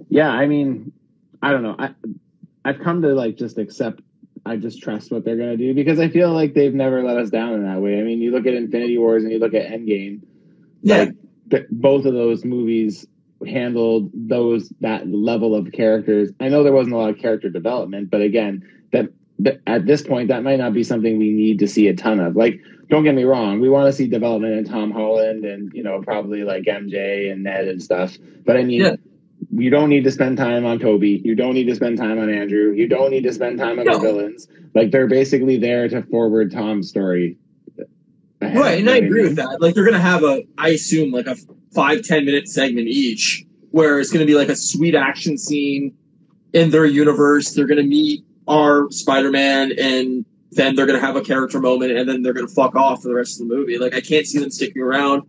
[0.09, 0.31] yeah.
[0.31, 0.93] I mean,
[1.43, 1.77] I don't know.
[1.79, 1.91] I
[2.65, 4.01] I've come to like just accept.
[4.45, 7.31] I just trust what they're gonna do because I feel like they've never let us
[7.31, 7.99] down in that way.
[7.99, 10.23] I mean, you look at Infinity Wars and you look at Endgame.
[10.83, 11.11] Yeah.
[11.51, 13.07] Like, both of those movies
[13.47, 16.31] handled those that level of characters.
[16.41, 20.03] I know there wasn't a lot of character development, but again, that, that at this
[20.03, 22.37] point that might not be something we need to see a ton of.
[22.37, 25.83] Like, don't get me wrong, we want to see development in Tom Holland and you
[25.83, 28.17] know probably like MJ and Ned and stuff.
[28.45, 28.81] But I mean.
[28.81, 28.97] Yeah.
[29.55, 31.21] You don't need to spend time on Tobey.
[31.25, 32.73] You don't need to spend time on Andrew.
[32.73, 33.95] You don't need to spend time on No.
[33.99, 34.49] the villains.
[34.75, 37.37] Like they're basically there to forward Tom's story.
[38.41, 39.23] ahead, Right, and I agree mean?
[39.29, 39.61] with that.
[39.61, 41.37] Like they're gonna have a, I assume, like a
[41.75, 45.95] five ten minute segment each, where it's gonna be like a sweet action scene
[46.55, 47.53] in their universe.
[47.53, 52.09] They're gonna meet our Spider Man, and then they're gonna have a character moment, and
[52.09, 53.77] then they're gonna fuck off for the rest of the movie.
[53.79, 55.23] Like I can't see them sticking around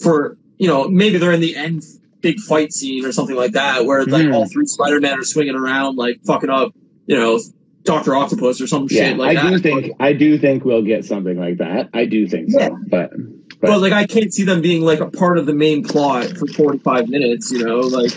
[0.00, 1.84] for you know maybe they're in the end
[2.20, 4.34] big fight scene or something like that, where like Mhm.
[4.34, 6.74] all three Spider Men are swinging around like fucking up,
[7.06, 7.40] you know.
[7.82, 9.50] Doctor Octopus or some Yeah, shit like I that.
[9.52, 11.88] do think I do think we'll get something like that.
[11.94, 12.68] I do think so, Yeah.
[12.90, 13.10] but
[13.58, 16.26] But, but like I can't see them being like a part of the main plot
[16.36, 17.50] for 45 minutes.
[17.50, 18.12] You know, like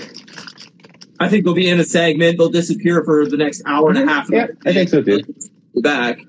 [1.19, 2.37] I think they'll be in a segment.
[2.37, 4.29] They'll disappear for the next hour and a half.
[4.29, 5.21] Yeah, I think so too.
[5.81, 6.19] Back.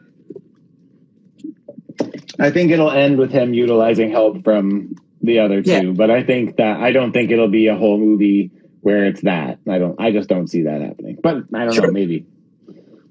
[2.38, 5.82] I think it'll end with him utilizing help from the other two, Yeah.
[5.92, 9.58] but I think that I don't think it'll be a whole movie where it's that.
[9.68, 9.98] I don't.
[10.00, 11.18] I just don't see that happening.
[11.22, 11.86] But I don't Sure.
[11.86, 11.92] know.
[11.92, 12.26] Maybe.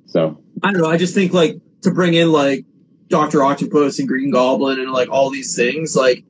[0.06, 0.90] So I don't know.
[0.90, 2.66] I just think like to bring in like
[3.10, 6.24] Doctor Octopus and Green Goblin and like all these things, like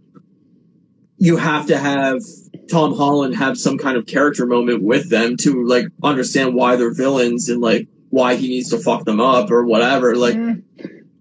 [1.18, 2.22] you have to have
[2.70, 6.94] Tom Holland have some kind of character moment with them to like understand why they're
[6.94, 10.16] villains and like why he needs to fuck them up or whatever.
[10.16, 10.53] Like mm-hmm.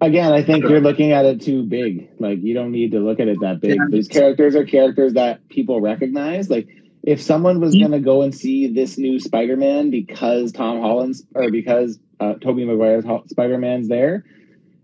[0.02, 2.10] Again, I think you're looking at it too big.
[2.18, 3.76] Like you don't need to look at it that big.
[3.76, 3.86] Yeah.
[3.90, 6.50] These characters are characters that people recognize.
[6.50, 6.68] Like
[7.02, 11.50] if someone was going to go and see this new Spider-Man because Tom Holland's or
[11.50, 14.24] because uh, Tobey Maguire's Spider-Man's there,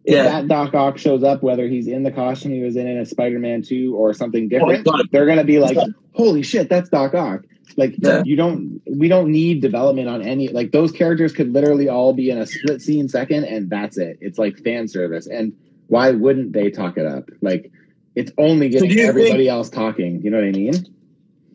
[0.05, 0.23] if Yeah.
[0.25, 3.07] that Doc Ock shows up, whether he's in the costume he was in in a
[3.07, 5.03] Spider-Man 2 or something Oh, different, God.
[5.13, 5.77] they're going to be like,
[6.13, 7.45] "Holy shit, that's Doc Ock."
[7.77, 8.23] Like Yeah.
[8.25, 10.49] you don't, we don't need development on any.
[10.49, 14.19] Like those characters could literally all be in a split scene second, and that's it.
[14.21, 15.53] It's like fan service, and
[15.89, 17.29] why wouldn't they talk it up?
[17.43, 17.71] Like
[18.15, 20.23] it's only getting you everybody think- else talking.
[20.23, 20.73] You know what I mean?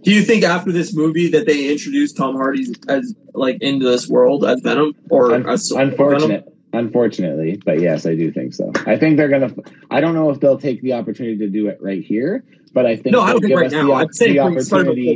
[0.03, 4.07] Do you think after this movie that they introduced Tom Hardy as like into this
[4.09, 6.49] world as Venom or Un- as unfortunate.
[6.75, 8.71] Unfortunately, but yes, I do think so.
[8.87, 9.53] I think they're gonna.
[9.91, 12.95] I don't know if they'll take the opportunity to do it right here, but I
[12.95, 13.93] think No, I don't think right us now.
[13.93, 15.15] I'm saying the opportunity.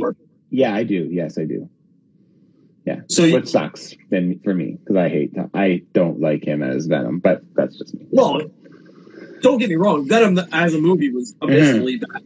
[0.50, 1.08] Yeah, I do.
[1.10, 1.68] Yes, I do.
[2.84, 5.34] Yeah, So you, which sucks then for me because I hate.
[5.52, 8.06] I don't like him as Venom, but that's just me.
[8.10, 8.40] well,
[9.42, 10.08] don't get me wrong.
[10.08, 12.22] Venom as a movie was abysmally bad.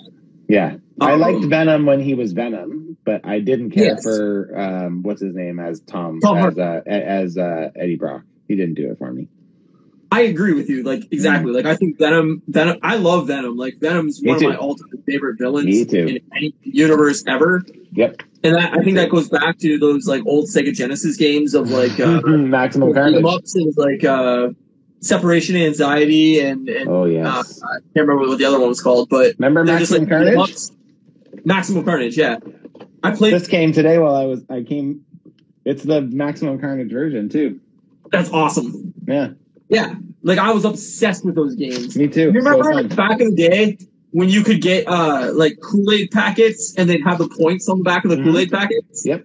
[0.48, 4.04] Yeah, I Um, liked Venom when he was Venom, but I didn't care Yes.
[4.04, 8.22] for um, what's his name as Tom, Tom as uh, as uh, Eddie Brock.
[8.46, 9.28] He didn't do it for me.
[10.12, 10.82] I agree with you.
[10.82, 11.52] Like exactly.
[11.52, 12.42] Like I think Venom.
[12.48, 12.78] Venom.
[12.82, 13.56] I love Venom.
[13.56, 17.62] Like Venom's one of my all-time favorite villains in any universe ever.
[17.94, 21.54] Yep, And that, I think that goes back to those like old Sega Genesis games
[21.54, 23.22] of like uh, Maximum Carnage.
[23.54, 24.48] and like uh,
[25.00, 27.42] separation anxiety and, and Oh uh.
[27.42, 27.42] I
[27.94, 30.60] can't remember what the other one was called, but Remember they're just Maximum like Carnage?
[31.44, 32.16] Maximum Carnage.
[32.16, 32.38] Yeah,
[33.02, 33.34] I played.
[33.34, 34.42] This game today while I was.
[34.48, 35.04] I came.
[35.64, 37.60] It's the Maximum Carnage version too.
[38.10, 38.94] That's awesome.
[39.06, 39.30] Yeah,
[39.72, 41.96] Yeah, like I was obsessed with those games.
[41.96, 42.30] me too.
[42.32, 42.88] You So remember fun.
[42.88, 43.78] back in the day
[44.10, 47.84] when you could get uh like Kool-Aid packets and they'd have the points on the
[47.84, 48.24] back of the Mhm.
[48.24, 49.06] Kool-Aid packets?
[49.06, 49.24] Yep.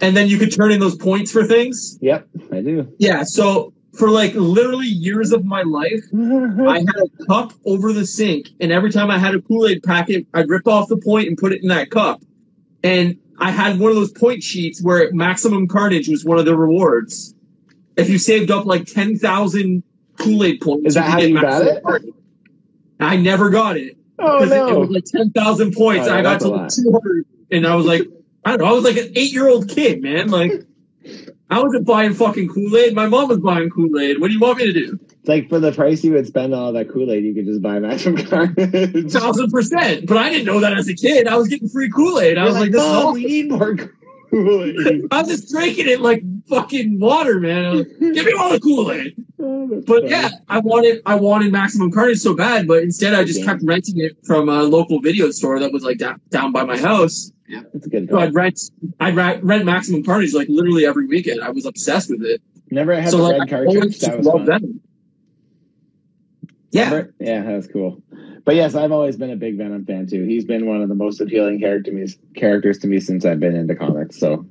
[0.00, 1.98] And then you could turn in those points for things?
[2.00, 2.86] Yep, I do.
[2.98, 8.06] Yeah, so for like literally years of my life, I had a cup over the
[8.06, 11.36] sink, and every time I had a Kool-Aid packet, I'd rip off the point and
[11.36, 12.22] put it in that cup.
[12.84, 16.56] And I had one of those point sheets where maximum carnage was one of the
[16.56, 17.33] rewards.
[17.96, 19.82] If you saved up like ten thousand
[20.18, 21.82] Kool-Aid points, Is that could how you got it?
[21.82, 22.14] Carnage.
[23.00, 26.08] I never got it oh because it, it was like ten thousand points.
[26.08, 28.02] Oh, I got to like two hundred, and I was like,
[28.44, 30.28] I don't know, I was like an eight-year-old kid, man.
[30.28, 30.52] Like,
[31.50, 32.94] I wasn't buying fucking Kool Aid.
[32.94, 34.20] My mom was buying Kool Aid.
[34.20, 34.98] What do you want me to do?
[35.02, 37.46] It's like for the price you would spend on all that Kool Aid, you could
[37.46, 39.12] just buy a Maximum Carnage.
[39.12, 40.06] Thousand percent.
[40.06, 41.28] But I didn't know that as a kid.
[41.28, 42.38] I was getting free Kool Aid.
[42.38, 43.14] I was like, this is "Mom, awesome.
[43.14, 43.76] we need more
[44.30, 45.02] Kool Aid.
[45.10, 47.78] I was just drinking it like fucking water, man.
[47.78, 49.14] Like, Give me all the Kool Aid.
[49.40, 53.40] Oh, but yeah, I wanted I wanted Maximum Carnage so bad, but instead I just
[53.40, 53.46] Yeah.
[53.46, 56.78] kept renting it from a local video store that was like down, down by my
[56.78, 57.30] house.
[57.48, 58.08] Yeah, that's a good.
[58.08, 58.58] So I'd rent
[59.00, 61.42] I'd ra- rent Maximum Carnage like literally every weekend.
[61.42, 62.40] I was obsessed with it.
[62.70, 63.98] Never had so the like red I always cartridge.
[64.00, 64.46] That was fun.
[64.46, 64.80] Venom.
[66.70, 67.14] Yeah, Remember?
[67.20, 68.02] yeah, that was cool.
[68.44, 70.24] But yes, I've always been a big Venom fan too.
[70.24, 73.40] He's been one of the most appealing character to me, characters to me since I've
[73.40, 74.18] been into comics.
[74.18, 74.46] So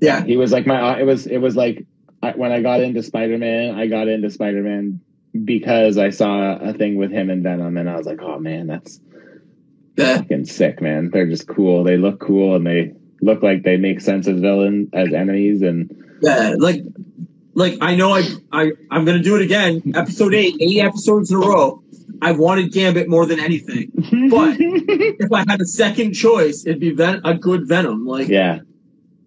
[0.00, 0.22] yeah.
[0.24, 1.00] he was like my.
[1.00, 1.84] It was it was like
[2.22, 3.74] I, when I got into Spider Man.
[3.74, 5.00] I got into Spider Man
[5.44, 8.68] because I saw a thing with him and Venom, and I was like, oh man,
[8.68, 9.00] that's
[9.96, 10.18] Yeah.
[10.18, 11.10] fucking sick, man.
[11.10, 11.84] They're just cool.
[11.84, 15.90] They look cool, and they look like they make sense as villains, as enemies, and
[16.22, 16.82] Yeah, like,
[17.54, 19.82] like I know I I I'm gonna do it again.
[19.94, 21.82] Episode eight, eight episodes in a row.
[22.22, 23.92] I wanted Gambit more than anything.
[24.30, 28.06] But if I had a second choice, it'd be Ven- a good Venom.
[28.06, 28.60] Like yeah,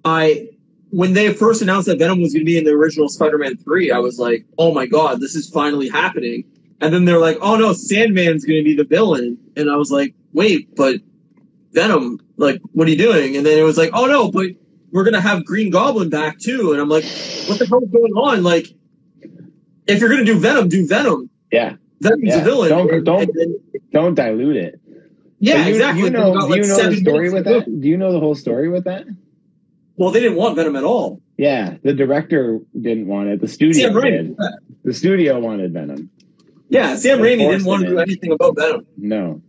[0.04, 0.50] I,
[0.90, 4.00] when they first announced that Venom was gonna be in the original Spider-Man three, I
[4.00, 6.44] was like, oh my god, this is finally happening.
[6.82, 10.14] And then they're like, oh no, Sandman's gonna be the villain, and I was like,
[10.34, 10.96] wait, but
[11.74, 13.38] Venom, like, what are you doing?
[13.38, 14.48] And then it was like, oh no, but
[14.92, 16.72] we're gonna have Green Goblin back too.
[16.74, 17.04] And I'm like,
[17.48, 18.44] what the hell is going on?
[18.44, 18.68] Like,
[19.88, 21.30] if you're gonna do Venom, do Venom.
[21.52, 21.76] yeah.
[22.02, 22.42] Venom's Yeah.
[22.42, 22.70] a villain.
[22.70, 23.56] Don't- don't- then-
[23.92, 24.80] Don't dilute it.
[25.40, 26.04] yeah, you, exactly.
[26.04, 27.60] You know, got, do you know the story with go.
[27.60, 27.82] that?
[27.82, 29.06] Do you know the whole story with that?
[29.98, 31.22] Well, they didn't want Venom at all.
[31.38, 33.42] Yeah, the director didn't want it.
[33.42, 34.28] The studio Sam Raimi.
[34.28, 34.38] did.
[34.84, 36.10] The studio wanted Venom.
[36.70, 38.86] Yeah, Sam Raimi didn't want to do anything about Venom.
[38.98, 39.42] No.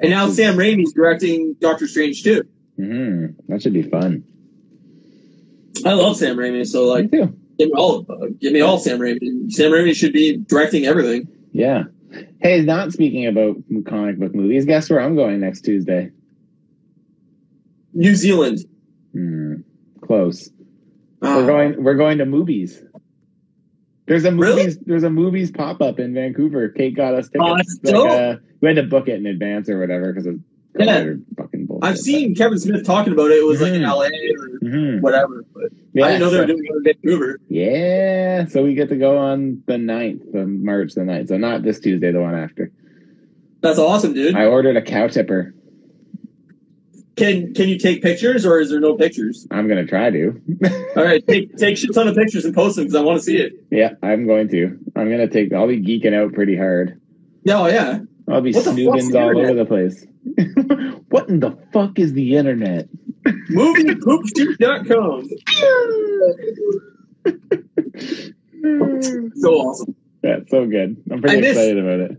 [0.00, 2.44] And now Sam Raimi's directing Doctor Strange too.
[2.76, 4.24] hmm That should be fun.
[5.84, 7.36] I love Sam Raimi, so Me like, too.
[7.60, 9.52] Give me all, uh, give me all Sam Raimi.
[9.52, 11.28] Sam Raimi should be directing everything.
[11.52, 11.84] Yeah.
[12.40, 13.56] Hey, not speaking about
[13.86, 14.64] comic book movies.
[14.64, 16.10] Guess where I'm going next Tuesday?
[17.92, 18.60] New Zealand.
[19.12, 19.56] Hmm.
[20.00, 20.48] Close.
[21.20, 21.84] Uh, We're going.
[21.84, 22.82] We're going to Mooby's.
[24.06, 24.64] There's a Really?
[24.64, 24.78] Mooby's.
[24.78, 26.70] There's a Mooby's pop up in Vancouver.
[26.70, 27.78] Kate got us tickets.
[27.82, 30.40] That's Like, uh, we had to book it in advance or whatever because of
[30.78, 31.12] Yeah.
[31.36, 31.59] Fucking.
[31.82, 33.38] I've seen Kevin Smith talking about it.
[33.38, 33.86] It was like in Mhm.
[33.86, 36.82] LA or hmm whatever, but Yeah, I didn't know they so- were doing it in
[36.84, 37.38] Vancouver.
[37.48, 41.28] Yeah, so we get to go on the 9th of March, the 9th.
[41.28, 42.70] So not this Tuesday, the one after.
[43.62, 44.34] That's awesome, dude.
[44.34, 45.54] I ordered a cow tipper.
[47.16, 49.46] Can can you take pictures or is there no pictures?
[49.50, 50.40] I'm gonna try to.
[50.96, 53.22] All right, take take shit ton of pictures and post them because I want to
[53.24, 53.52] see it.
[53.70, 54.78] yeah, I'm going to.
[54.96, 55.52] I'm gonna take.
[55.52, 56.98] I'll be geeking out pretty hard.
[57.44, 57.98] No, yeah.
[58.26, 60.06] I'll be What the fuck's snoogans the all over the place.
[61.10, 62.88] what in the fuck is the internet?
[63.24, 65.28] Moviepoopshoot.com.
[69.34, 69.96] So awesome.
[70.22, 71.02] That's so good.
[71.10, 72.18] I'm pretty I miss- excited about it.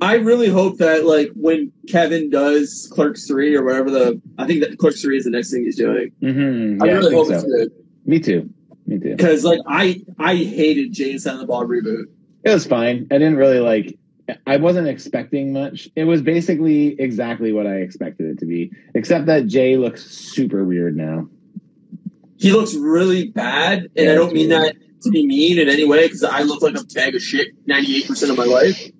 [0.00, 4.62] I really hope that like when Kevin does Clerks three or whatever the I think
[4.64, 6.10] that Clerks three is the next thing he's doing.
[6.20, 7.34] hmm I Yeah, I, really think hope so.
[7.34, 7.70] it's good
[8.06, 8.48] Me too.
[8.86, 9.14] Me too.
[9.14, 12.06] because like I I hated Jay and Silent Bob reboot.
[12.44, 13.06] It was fine.
[13.12, 13.96] I didn't really like.
[14.46, 15.88] I wasn't expecting much.
[15.96, 20.64] It was basically exactly what I expected it to be, except that Jay looks super
[20.64, 21.28] weird now.
[22.38, 24.62] He looks really bad, and Yeah, I don't mean weird.
[24.74, 27.48] that to be mean in any way because I look like a bag of shit
[27.66, 28.90] ninety eight percent of my life.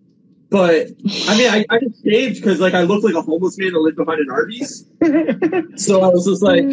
[0.50, 0.88] But
[1.28, 3.80] I mean, I, I just shaved because like I look like a homeless man that
[3.80, 4.86] lived behind an Arby's.
[5.76, 6.64] So I was just like,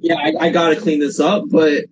[0.00, 1.44] yeah, I, I gotta clean this up.
[1.48, 1.84] But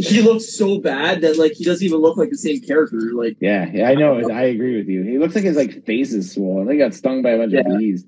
[0.00, 2.98] he looks so bad that like he doesn't even look like the same character.
[3.12, 4.28] Like, yeah, yeah, I know.
[4.30, 5.02] I agree with you.
[5.02, 6.70] He looks like his like face is swollen.
[6.70, 7.60] He got stung by a bunch Yeah.
[7.60, 8.04] of bees.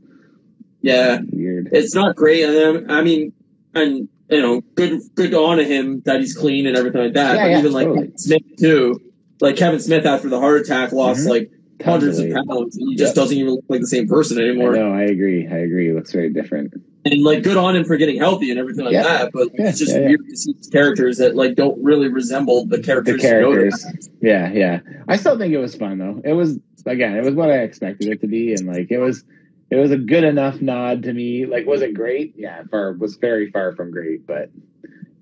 [0.81, 1.69] yeah, Weird.
[1.73, 2.45] it's not great.
[2.45, 3.33] And I mean,
[3.75, 7.37] and you know, good good on him that he's clean and everything like that.
[7.37, 8.13] Yeah, but yeah, even like totally.
[8.17, 9.01] Smith too.
[9.41, 11.31] Like Kevin Smith after the heart attack lost Mhm.
[11.31, 11.51] like
[11.85, 12.35] hundreds Totally.
[12.39, 12.77] of pounds.
[12.77, 13.23] And he just Yeah.
[13.23, 14.73] doesn't even look like the same person anymore.
[14.75, 15.47] No, I agree.
[15.49, 15.89] I agree.
[15.89, 16.73] He looks very different.
[17.05, 19.03] And like good on him for getting healthy and everything like Yeah.
[19.03, 19.33] that.
[19.33, 22.65] But Yeah, it's just yeah, weird to see these characters that like don't really resemble
[22.65, 23.21] the characters.
[23.21, 24.11] The you know that- characters.
[24.21, 24.81] Yeah, yeah.
[25.09, 26.21] I still think it was fun though.
[26.25, 29.25] It was again, it was what I expected it to be, and like it was,
[29.71, 31.45] it was a good enough nod to me.
[31.47, 32.35] Like, was it great?
[32.37, 34.51] Yeah, far was very far from great, but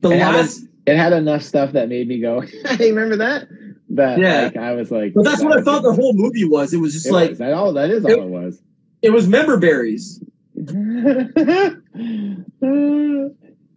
[0.03, 2.41] The It had last it had enough stuff that made me go,
[2.77, 3.49] "Hey, remember that?"
[3.91, 4.43] That Yeah.
[4.45, 6.75] like I was like, But that's that what I thought the whole movie was.
[6.75, 7.39] It was just It like was.
[7.39, 8.61] that all that is all it was.
[9.03, 10.23] it was member berries.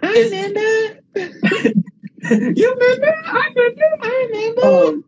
[0.03, 0.99] I remember.
[2.59, 3.15] you remember?
[3.25, 3.97] I remember.
[4.01, 4.61] I remember.
[4.65, 5.03] Um,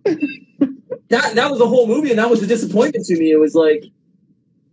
[1.10, 3.32] that that was the whole movie, and that was a disappointment to me.
[3.32, 3.86] It was like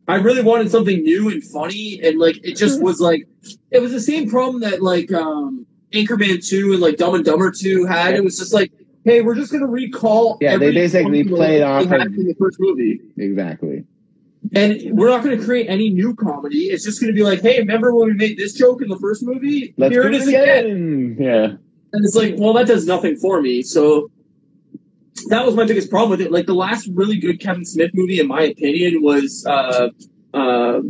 [0.09, 3.27] I really wanted something new and funny, and like it just was like
[3.71, 7.51] it was the same problem that like um Anchorman two and like Dumb and Dumber
[7.51, 8.15] two had.
[8.15, 8.73] It was just like,
[9.05, 10.39] hey, we're just gonna recall.
[10.41, 13.01] Yeah, they basically played off of- the first movie.
[13.17, 13.85] exactly.
[14.55, 16.65] And we're not going to create any new comedy.
[16.65, 18.99] It's just going to be like, hey, remember when we made this joke in the
[18.99, 19.73] first movie?
[19.77, 20.67] Let's Here it is again.
[20.67, 21.17] again.
[21.19, 21.45] Yeah.
[21.93, 23.63] And it's like, well, that does nothing for me.
[23.63, 24.11] So
[25.29, 26.33] that was my biggest problem with it.
[26.33, 29.89] Like the last really good Kevin Smith movie, in my opinion, was uh,
[30.35, 30.81] uh,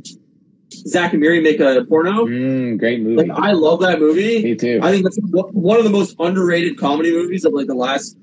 [0.72, 2.26] Zack and Miri make a porno.
[2.26, 3.28] Mm, great movie.
[3.28, 4.42] Like I love that movie.
[4.42, 4.80] Me too.
[4.82, 8.16] I think that's one of the most underrated comedy movies of like the last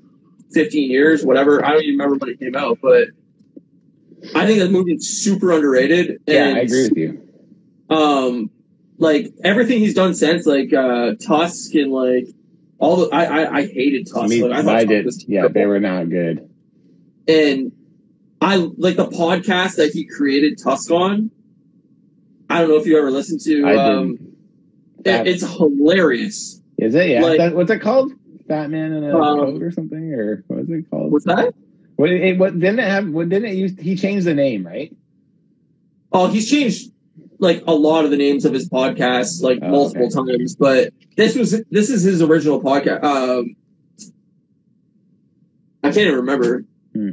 [0.52, 1.64] fifteen years, whatever.
[1.64, 3.08] I don't even remember when it came out, but
[4.34, 6.20] I think that movie is super underrated.
[6.26, 7.28] yeah, I agree with you.
[7.94, 8.50] um
[8.98, 12.28] like everything he's done since like uh tusk and like
[12.78, 15.28] all the i i, I hated tusk Me, like, I, thought Tusk did.
[15.28, 16.48] Yeah, they were not good.
[17.26, 17.72] and
[18.42, 21.30] i like the podcast that he created tusk on
[22.50, 24.18] i don't know if you ever listened to I um
[25.04, 27.08] it, it's hilarious Is it?
[27.08, 27.22] Yeah.
[27.22, 28.12] like- That- what's it called?
[28.48, 31.10] Fat Man in a Um, or something, or what is it called?
[31.12, 31.54] what's that
[32.00, 33.08] What, it, what didn't it have?
[33.08, 33.78] What didn't it use?
[33.78, 34.90] He changed the name, right?
[36.12, 36.90] oh he's changed
[37.38, 40.32] like a lot of the names of his podcasts like Oh, multiple okay.
[40.32, 43.54] times but this was this is his original podcast um
[45.84, 47.10] i can't even remember Hmm.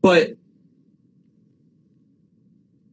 [0.00, 0.30] but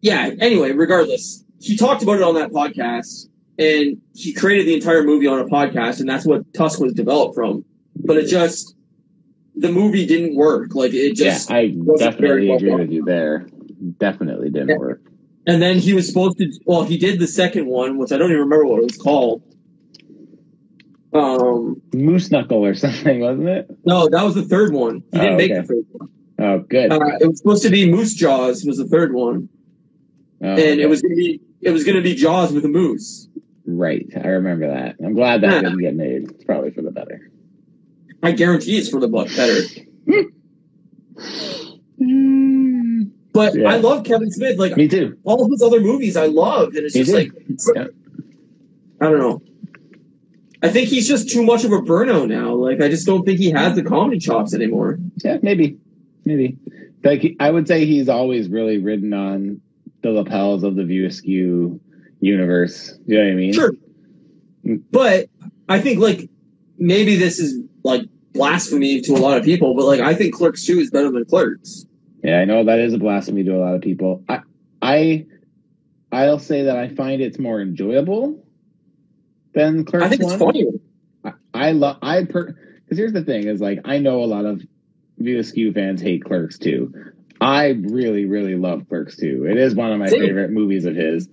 [0.02, 5.04] yeah anyway regardless he talked about it on that podcast and he created the entire
[5.04, 7.64] movie on a podcast and that's what tusk was developed from
[7.96, 8.76] but it just
[9.56, 12.80] the movie didn't work like it just yeah, I definitely well agree done.
[12.80, 13.48] with you there.
[14.00, 14.78] Definitely didn't Yeah.
[14.78, 15.02] work.
[15.46, 18.30] and then he was supposed to well he did the second one which i don't
[18.32, 19.44] even remember what it was called
[21.14, 23.70] um Moose Knuckle or something, wasn't it?
[23.86, 26.92] no that was the third one he didn't Oh, make the third one Oh, good.
[26.92, 29.50] uh, it was supposed to be moose jaws was the third one
[30.42, 30.82] Oh, and okay.
[30.82, 33.30] it was gonna be it was gonna be Jaws with a moose.
[33.66, 34.06] right.
[34.22, 34.98] I remember that.
[35.02, 35.62] I'm glad that Yeah.
[35.62, 36.24] didn't get made.
[36.32, 37.30] It's probably for the better.
[38.24, 39.62] I guarantee it's for the buck better.
[42.02, 43.12] Mm.
[43.34, 43.70] But Yeah.
[43.70, 44.58] I love Kevin Smith.
[44.58, 45.18] Like Me too.
[45.24, 47.18] all of his other movies, I loved, and it's Me just too.
[47.18, 47.32] like
[47.76, 47.88] Yeah.
[49.02, 49.42] I don't know.
[50.62, 52.54] I think he's just too much of a burnout now.
[52.56, 54.98] Like I just don't think he has the comedy chops anymore.
[55.24, 55.78] Yeah, maybe,
[56.26, 56.58] maybe.
[57.04, 59.60] Like he- I would say, he's always really ridden on
[60.04, 61.80] the lapels of the View Askew
[62.22, 62.98] universe.
[63.06, 63.54] You know what I mean?
[63.54, 63.74] Sure.
[64.66, 64.84] Mm.
[64.92, 65.30] But
[65.68, 66.30] I think like
[66.78, 68.04] maybe this is like
[68.34, 71.26] blasphemy to a lot of people, but like I think Clerks 2 is better than
[71.26, 71.86] Clerks.
[72.24, 74.24] Yeah, I know that is a blasphemy to a lot of people.
[74.30, 74.40] I,
[74.82, 75.26] I,
[76.12, 78.46] I'll say that I find it's more enjoyable
[79.54, 80.40] than Clerks I think it's One.
[80.40, 80.72] funnier.
[81.24, 84.46] I, I love I per because here's the thing is like I know a lot
[84.46, 84.62] of
[85.20, 86.94] View Askew fans hate Clerks too.
[87.40, 89.46] I really really love Clerks Two.
[89.50, 90.22] It is one of my Same.
[90.22, 91.28] favorite movies of his.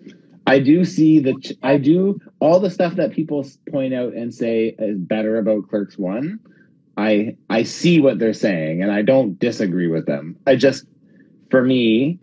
[0.46, 4.34] I do see the ch- I do all the stuff that people point out and
[4.34, 6.40] say is better about Clerks one.
[7.00, 10.36] I I see what they're saying and I don't disagree with them.
[10.46, 10.84] I just
[11.50, 12.18] for me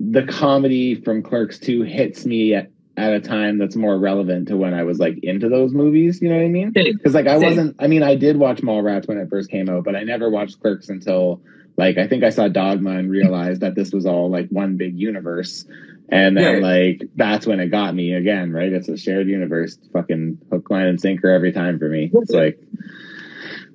[0.00, 4.56] the comedy from Clerks 2 hits me at, at a time that's more relevant to
[4.56, 6.72] when I was like into those movies, you know what I mean?
[6.72, 7.76] Because like I wasn't.
[7.78, 10.60] I mean, I did watch Mallrats when it first came out, but I never watched
[10.60, 11.40] Clerks until
[11.76, 14.98] like I think I saw Dogma and realized that this was all like one big
[14.98, 15.64] universe.
[16.10, 18.72] And then like that's when it got me again, right?
[18.72, 22.10] It's a shared universe, fucking hook, line, and sinker every time for me.
[22.12, 22.58] It's like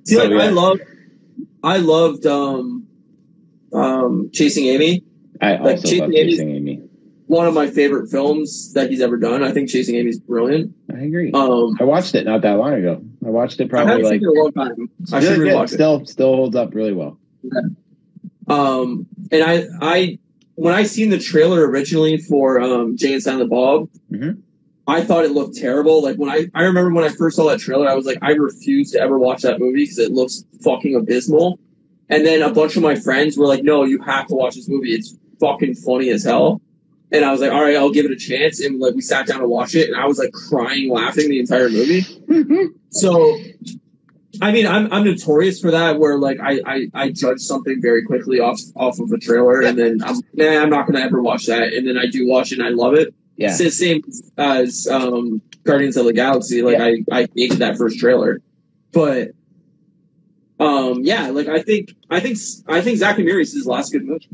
[0.04, 0.42] See, like So, yeah.
[0.44, 0.78] I love,
[1.62, 2.86] I loved um,
[3.72, 5.02] um, Chasing Amy.
[5.40, 6.82] I Like, also Chasing Chasing Amy.
[7.26, 9.42] One of my favorite films that he's ever done.
[9.42, 10.74] I think Chasing Amy's brilliant.
[10.94, 11.32] I agree.
[11.32, 13.02] Um, I watched it not that long ago.
[13.26, 14.90] I watched it probably like seen it a long time.
[15.12, 15.68] I should rewatch it.
[15.70, 17.18] Still, still holds up really well.
[18.46, 20.18] Um, and I, I,
[20.54, 24.42] when I seen the trailer originally for um, Jay and Silent Bob, Mhm.
[24.86, 26.02] I thought it looked terrible.
[26.02, 28.32] Like when I, I remember when I first saw that trailer, I was like, I
[28.32, 31.58] refuse to ever watch that movie because it looks fucking abysmal.
[32.10, 34.68] And then a bunch of my friends were like, No, you have to watch this
[34.68, 34.92] movie.
[34.92, 36.60] It's fucking funny as hell.
[37.10, 38.60] And I was like, All right, I'll give it a chance.
[38.60, 41.40] And like we sat down to watch it, and I was like crying, laughing the
[41.40, 42.04] entire movie.
[42.94, 43.36] So,
[44.40, 45.98] I mean, I'm I'm notorious for that.
[45.98, 49.76] Where like I I, I judge something very quickly off off of a trailer, and
[49.76, 51.72] then I'm like, nah, I'm not gonna ever watch that.
[51.72, 53.12] And then I do watch it, and I love it.
[53.36, 53.48] Yeah.
[53.48, 54.02] It's the same
[54.38, 56.62] as um, Guardians of the Galaxy.
[56.62, 58.40] Like I I hated that first trailer,
[58.92, 59.30] but
[60.60, 63.92] um yeah, like I think I think I think Zack and Miri is his last
[63.92, 64.28] good movie.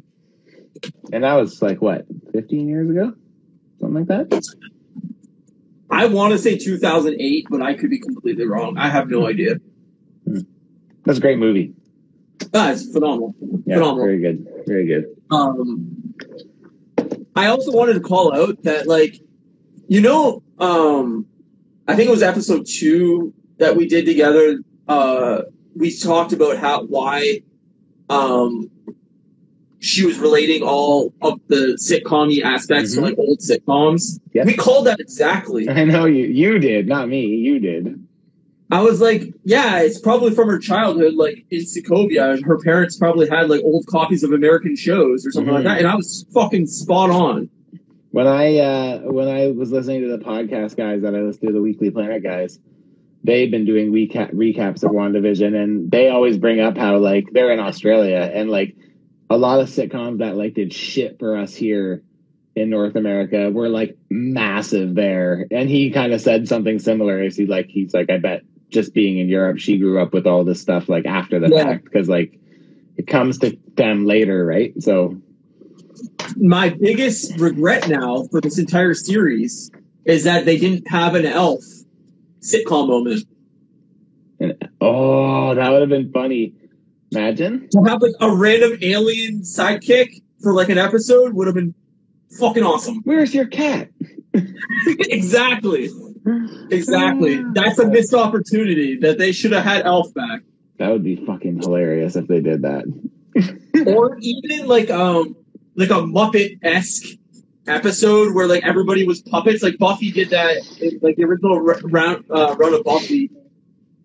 [1.12, 3.14] And that was like what, 15 years ago?
[3.80, 4.42] Something like that?
[5.90, 8.78] I want to say 2008, but I could be completely wrong.
[8.78, 9.57] I have no idea.
[11.05, 11.74] That's a great movie.
[12.55, 13.34] Ah, it's phenomenal.
[13.66, 14.05] Yeah, Phenomenal.
[14.05, 14.46] very good.
[14.66, 15.07] Very good.
[15.30, 16.14] Um,
[17.41, 19.18] I also wanted to call out that, like,
[19.88, 21.24] you know, um,
[21.88, 24.59] I think it was episode two that we did together.
[24.86, 25.43] Uh,
[25.74, 27.41] we talked about how why
[28.11, 28.70] um,
[29.78, 32.97] she was relating all of the sitcom aspects Mhm.
[32.97, 34.20] to like old sitcoms.
[34.34, 34.47] Yep.
[34.47, 35.66] We called that exactly.
[35.68, 37.24] I know you you did, not me.
[37.24, 38.05] You did.
[38.72, 42.34] I was like, yeah, it's probably from her childhood, like in Sokovia.
[42.34, 45.68] and Her parents probably had like old copies of American shows or something like Mhm.
[45.68, 47.48] that, and I was fucking spot on.
[48.12, 51.52] When I uh when I was listening to the podcast guys that I listen to,
[51.52, 52.58] the Weekly Planet guys,
[53.24, 57.52] they've been doing recap recaps of WandaVision and they always bring up how like they're
[57.52, 58.74] in Australia and like
[59.30, 62.02] a lot of sitcoms that like did shit for us here
[62.56, 65.46] in North America were like massive there.
[65.52, 68.94] And he kind of said something similar as he like he's like, I bet just
[68.94, 71.64] being in Europe, she grew up with all this stuff like after the Yeah.
[71.64, 72.38] fact because like
[72.96, 74.72] it comes to them later, right?
[74.82, 75.16] So
[76.36, 79.70] my biggest regret now for this entire series
[80.04, 81.62] is that they didn't have an ALF
[82.40, 83.26] sitcom moment.
[84.38, 86.54] and, oh, that would have been funny.
[87.12, 87.68] Imagine.
[87.72, 91.74] To have like a random alien sidekick for like an episode would have been
[92.38, 93.00] fucking awesome.
[93.04, 93.90] Where's your cat?
[94.86, 95.90] exactly.
[96.70, 97.42] Exactly.
[97.54, 100.40] That's a missed opportunity that they should have had ALF back.
[100.78, 102.84] That would be fucking hilarious if they did that.
[103.86, 105.36] or even like um
[105.76, 107.16] like a Muppet esque
[107.66, 109.62] episode where like everybody was puppets.
[109.62, 113.30] Like Buffy did that, in, like the original r- round uh, run of Buffy.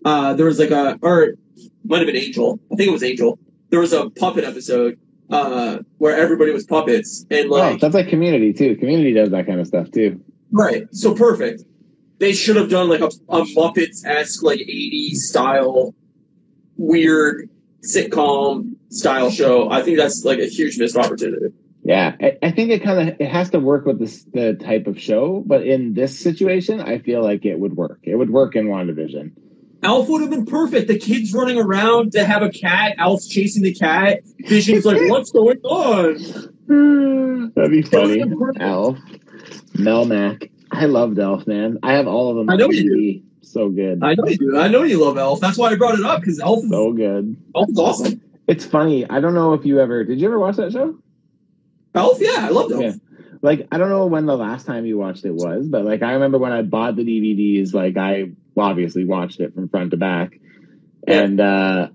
[0.03, 1.39] Uh, there was like a or it
[1.83, 2.59] might have been Angel.
[2.71, 3.39] I think it was Angel.
[3.69, 4.99] There was a puppet episode
[5.31, 8.75] uh where everybody was puppets and Oh, like that's like Community too.
[8.75, 10.21] Community does that kind of stuff too.
[10.51, 10.87] right.
[10.93, 11.63] So perfect.
[12.19, 15.93] They should have done like a, a Muppets esque like 80s style
[16.77, 17.49] weird
[17.81, 19.69] sitcom style show.
[19.69, 21.47] I think that's like a huge missed opportunity.
[21.83, 24.87] Yeah, I, I think it kind of it has to work with this the type
[24.87, 27.99] of show, but in this situation, I feel like it would work.
[28.03, 29.33] It would work in WandaVision.
[29.83, 30.87] ALF would have been perfect.
[30.87, 32.95] The kids running around to have a cat.
[32.97, 34.21] ALF's chasing the cat.
[34.39, 37.51] Vision's like, what's going on?
[37.53, 38.17] That'd be funny.
[38.17, 38.63] would've been perfect.
[38.63, 38.97] ALF,
[39.73, 40.49] Melmac.
[40.71, 41.79] I loved ALF, man.
[41.83, 42.49] I have all of them.
[42.49, 43.23] I know you DVD.
[43.41, 44.57] So good, I know you do.
[44.57, 45.39] I know you love ALF.
[45.39, 47.37] That's why I brought it up because ALF is, so good.
[47.53, 48.21] ALF is awesome.
[48.47, 49.09] It's funny.
[49.09, 50.19] I don't know if you ever did.
[50.19, 50.97] You ever watch that show?
[51.93, 52.81] ALF, yeah, I love ALF.
[52.81, 52.93] Yeah.
[53.41, 56.13] Like I don't know when the last time you watched it was, but like I
[56.13, 60.39] remember when I bought the DVDs, like I obviously watched it from front to back.
[61.07, 61.19] Yeah.
[61.21, 61.87] And uh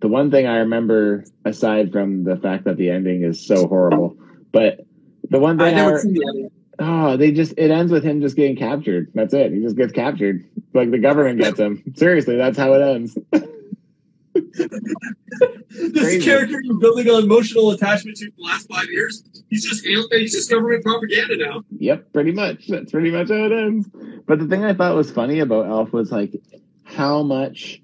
[0.00, 4.16] the one thing I remember aside from the fact that the ending is so horrible,
[4.52, 4.80] but
[5.28, 6.50] the one I thing I, the ending.
[6.78, 9.10] Oh, they just it ends with him just getting captured.
[9.14, 9.52] That's it.
[9.52, 10.44] He just gets captured.
[10.74, 11.82] Like the government gets him.
[11.96, 13.16] Seriously, that's how it ends.
[15.68, 16.24] This Crazy.
[16.24, 20.32] character you're building an emotional attachment to for the last five years, he's just he's
[20.32, 21.64] just government propaganda now.
[21.78, 22.68] Yep, pretty much.
[22.68, 23.88] That's pretty much how it ends.
[24.26, 26.32] But the thing I thought was funny about ALF was like
[26.84, 27.82] how much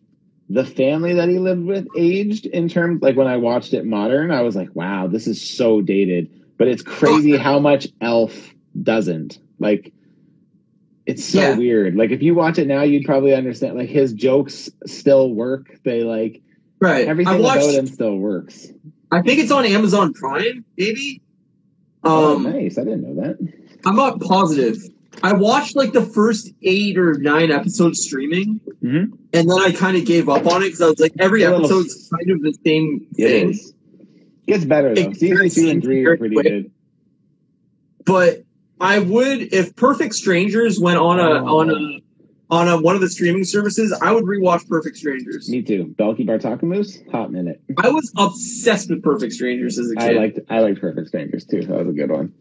[0.49, 4.31] the family that he lived with aged in terms like when I watched it modern,
[4.31, 6.31] I was like, wow, this is so dated.
[6.57, 9.39] But it's crazy oh, how much ALF doesn't.
[9.59, 9.93] Like
[11.07, 11.57] it's so Yeah.
[11.57, 11.97] weird.
[11.97, 15.79] Like if you watch it now, you'd probably understand like his jokes still work.
[15.85, 16.41] They like
[16.81, 17.07] Right.
[17.07, 17.65] everything I watched.
[17.65, 18.73] about him still works.
[19.11, 21.21] I think it's on Amazon Prime, maybe.
[22.05, 22.79] oh, Um, nice.
[22.79, 23.37] I didn't know that.
[23.85, 24.79] I'm not positive.
[25.23, 29.13] I watched like the first eight or nine episodes streaming, Mhm.
[29.35, 32.09] and then I kind of gave up on it because I was like, every episode's
[32.17, 33.51] kind of the same It thing.
[33.51, 33.75] is.
[34.49, 35.01] Gets better though.
[35.11, 36.47] It Season two and three are pretty quick.
[36.47, 36.71] good.
[38.05, 38.43] But
[38.83, 41.59] I would, if Perfect Strangers went on a Oh.
[41.59, 42.03] on a
[42.51, 45.49] on a one of the streaming services, I would rewatch Perfect Strangers.
[45.49, 45.95] Me too.
[45.99, 47.63] Balki Bartokomous, hot minute.
[47.79, 51.47] I was obsessed with Perfect Strangers as a kid, I liked I liked Perfect Strangers
[51.47, 51.63] too.
[51.63, 52.33] That was a good one.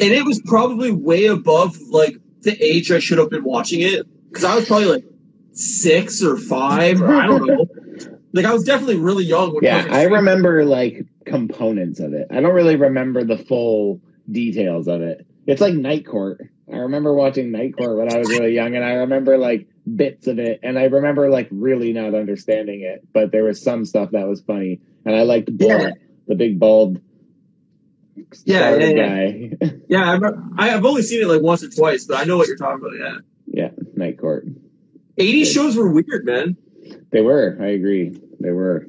[0.00, 4.06] and it was probably way above like the age I should have been watching it
[4.28, 5.04] because I was probably like
[5.52, 7.66] six or five or I don't know.
[8.32, 9.52] Like I was definitely really young.
[9.54, 12.28] When Yeah, Perfect I remember like components of it.
[12.30, 14.00] I don't really remember the full
[14.30, 15.26] details of it.
[15.46, 16.40] It's like Night Court.
[16.72, 19.66] I remember watching Night Court when I was really young, and I remember like
[19.96, 23.06] bits of it, and I remember like really not understanding it.
[23.12, 25.90] But there was some stuff that was funny, and I liked Yeah.
[26.28, 27.00] the big bald,
[28.44, 29.50] Yeah, starter yeah, guy.
[29.88, 30.18] Yeah,
[30.58, 32.84] I I've only seen it like once or twice, but I know what you're talking
[32.86, 32.96] about.
[32.98, 33.18] Yeah,
[33.64, 34.46] yeah, Night Court.
[35.18, 36.56] 80s shows were weird, man.
[37.10, 37.58] They were.
[37.60, 38.16] I agree.
[38.38, 38.86] They were.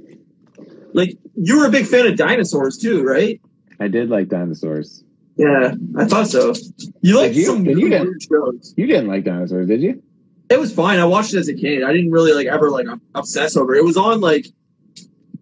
[0.94, 3.42] Like you were a big fan of dinosaurs too, right?
[3.80, 5.04] I did like dinosaurs.
[5.38, 6.54] Yeah, I thought so.
[7.02, 7.64] You liked Did you?
[7.64, 8.74] you weird shows.
[8.78, 10.04] You didn't like dinosaurs, did you?
[10.50, 11.00] It was fine.
[11.00, 11.84] I watched it as a kid.
[11.84, 13.80] I didn't really like ever like obsess over it.
[13.80, 14.46] It was on like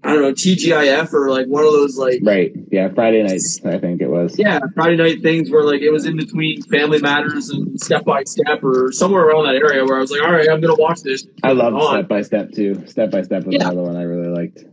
[0.04, 2.54] I don't know TGIF or like one of those like Right.
[2.72, 2.90] Yeah.
[2.94, 3.60] Friday nights.
[3.66, 4.38] I think it was.
[4.40, 8.24] yeah Friday night things where like it was in between Family Matters and Step by
[8.24, 11.02] Step or somewhere around that area where I was like, all right, I'm gonna watch
[11.02, 11.26] this.
[11.44, 12.86] I love Step by Step too.
[12.86, 13.66] Step by Step was Yeah.
[13.66, 14.64] another one I really liked.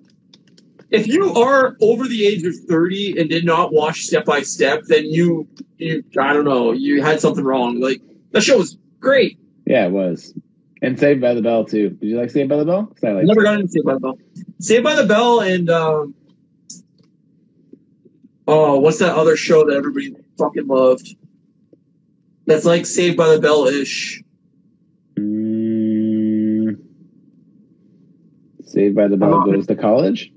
[0.90, 4.82] If you are over the age of 30 and did not watch Step by Step,
[4.86, 7.80] then you you I don't know you had something wrong.
[7.80, 8.00] Like
[8.32, 9.38] that show was great.
[9.66, 10.32] Yeah, it was.
[10.82, 11.90] And Saved by the Bell too.
[11.90, 12.92] Did you like Saved by the Bell?
[13.02, 14.18] I liked never got into Saved by the Bell.
[14.60, 16.14] Saved by the Bell and um,
[18.46, 21.16] oh, what's that other show that everybody fucking loved?
[22.46, 24.22] That's like Saved by the Bell ish.
[25.18, 26.76] Mm,
[28.64, 29.50] Saved by the Bell Oh.
[29.52, 30.32] goes to college.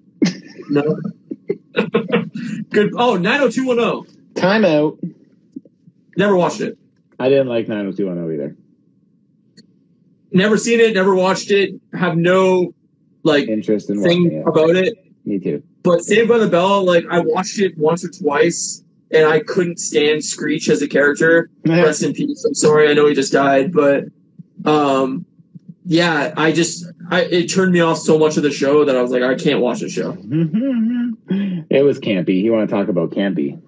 [0.69, 0.99] No.
[2.69, 2.91] Good.
[2.95, 4.15] Oh, 90210.
[4.35, 5.13] Timeout.
[6.17, 6.77] Never watched it.
[7.19, 8.55] I didn't like 90210 either.
[10.31, 10.93] Never seen it.
[10.93, 11.73] Never watched it.
[11.93, 12.73] Have no
[13.23, 14.47] like Interest in watching thing it.
[14.47, 14.97] about it.
[15.25, 15.63] Me too.
[15.83, 19.79] But Saved by the Bell, like I watched it once or twice, and I couldn't
[19.79, 21.49] stand Screech as a character.
[21.65, 22.45] Rest in peace.
[22.45, 22.89] I'm sorry.
[22.89, 24.05] I know he just died, but
[24.65, 25.25] um,
[25.85, 29.01] yeah, I just I, it turned me off so much of the show that I
[29.01, 30.11] was like, I can't watch the show.
[31.69, 32.41] it was campy.
[32.43, 33.59] You want to talk about campy?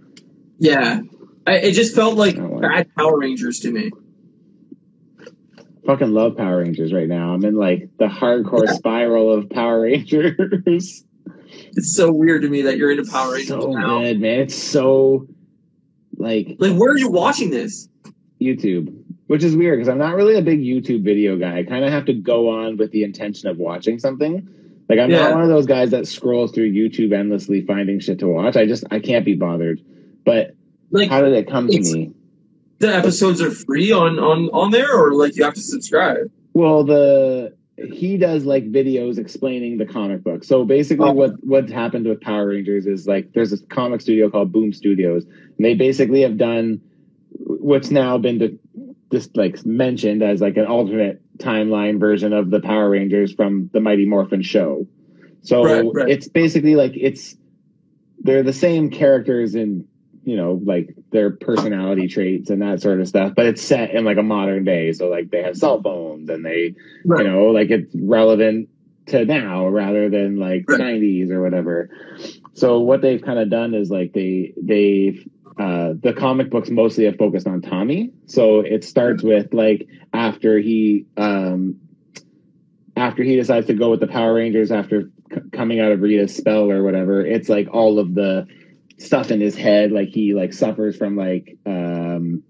[0.60, 1.02] Yeah,
[1.48, 3.90] I, it just felt like bad Power Rangers to me.
[5.86, 7.34] Fucking love Power Rangers right now.
[7.34, 8.74] I'm in like the hardcore Yeah.
[8.74, 11.04] spiral of Power Rangers.
[11.74, 14.00] It's so weird to me that you're into Power Rangers so now.
[14.00, 14.40] good, man.
[14.40, 15.28] It's so
[16.18, 17.90] like Like, where are you watching this?
[18.42, 19.01] YouTube,
[19.32, 21.60] which is weird because I'm not really a big YouTube video guy.
[21.60, 24.46] I kind of have to go on with the intention of watching something.
[24.90, 25.20] Like I'm Yeah.
[25.20, 28.58] not one of those guys that scrolls through YouTube endlessly finding shit to watch.
[28.58, 29.80] I just I can't be bothered.
[30.26, 30.56] But
[30.92, 32.12] Like, how did it come to me?
[32.80, 36.30] the episodes are free on on on there, or like you have to subscribe.
[36.54, 40.44] Well, the he does like videos explaining the comic book.
[40.44, 41.14] So basically, Oh.
[41.14, 45.24] what what happened with Power Rangers is like there's this comic studio called Boom Studios,
[45.24, 46.82] and they basically have done
[47.46, 48.58] what's now been de-
[49.12, 53.80] just like mentioned as like an alternate timeline version of the Power Rangers from the
[53.80, 54.88] Mighty Morphin show.
[55.44, 56.10] So Right, right.
[56.10, 57.36] it's basically like it's
[58.20, 59.88] they're the same characters in
[60.24, 64.06] you know like their personality traits and that sort of stuff, but it's set in
[64.06, 64.92] like a modern day.
[64.94, 67.26] So like they have cell phones and they Right.
[67.26, 68.70] you know like it's relevant
[69.08, 71.90] to now rather than like the 90s or whatever
[72.54, 75.28] so what they've kind of done is like they they've
[75.58, 80.60] uh the comic books mostly have focused on tommy so it starts with like after
[80.60, 81.76] he um
[82.96, 86.36] after he decides to go with the power rangers after c- coming out of rita's
[86.36, 88.48] spell or whatever it's like all of the
[88.98, 92.44] stuff in his head like he like suffers from like um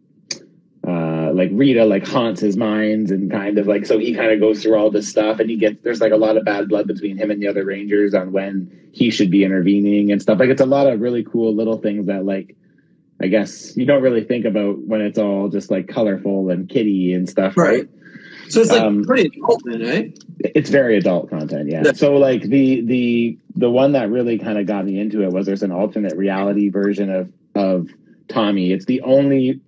[0.87, 4.39] uh like Rita like haunts his minds and kind of like so he kind of
[4.39, 6.87] goes through all this stuff and he gets there's like a lot of bad blood
[6.87, 10.39] between him and the other Rangers on when he should be intervening and stuff.
[10.39, 12.55] Like it's a lot of really cool little things that like
[13.21, 17.13] I guess you don't really think about when it's all just like colorful and kitty
[17.13, 17.81] and stuff, right?
[17.81, 17.89] Right.
[18.49, 20.07] So it's like Um, pretty adult then, eh?
[20.39, 21.83] It's very adult content, yeah.
[21.85, 21.93] Yeah.
[21.93, 25.45] So like the the the one that really kind of got me into it was
[25.45, 27.89] there's an alternate reality version of of
[28.27, 28.71] Tommy.
[28.71, 29.61] It's the only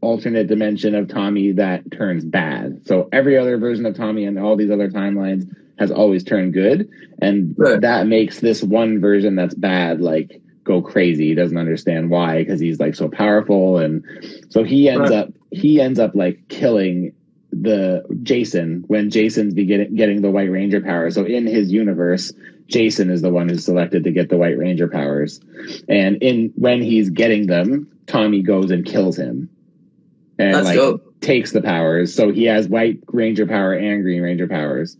[0.00, 2.86] alternate dimension of Tommy that turns bad.
[2.86, 5.44] So every other version of Tommy and all these other timelines
[5.78, 6.88] has always turned good,
[7.20, 7.80] and Right.
[7.80, 10.40] that makes this one version that's bad like
[10.70, 11.28] go crazy.
[11.28, 14.04] He doesn't understand why because he's like so powerful, and
[14.50, 15.18] so he ends Right.
[15.20, 17.12] up he ends up like killing
[17.52, 21.10] the Jason when Jason's be getting, getting the White Ranger power.
[21.10, 22.32] So in his universe,
[22.68, 25.40] Jason is the one who's selected to get the White Ranger powers,
[25.88, 29.50] and in when he's getting them, Tommy goes and kills him,
[30.38, 31.20] and That's like dope.
[31.20, 32.14] takes the powers.
[32.14, 34.96] So he has White Ranger power and Green Ranger powers.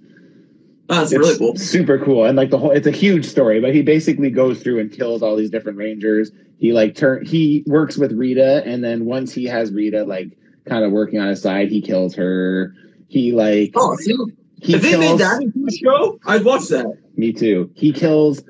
[0.90, 1.56] Oh, that's It's really cool.
[1.56, 3.60] super cool, and like the whole, it's a huge story.
[3.60, 6.32] But he basically goes through and kills all these different Rangers.
[6.58, 10.36] He like turn he works with Rita, and then once he has Rita like
[10.66, 12.74] kind of working on his side, he kills her.
[13.08, 14.16] He like Oh, see,
[14.60, 16.92] he if they made that into a show, I'd watch that.
[17.16, 17.70] Me too.
[17.74, 18.42] He kills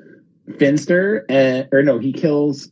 [0.57, 2.71] Finster, and or no, he kills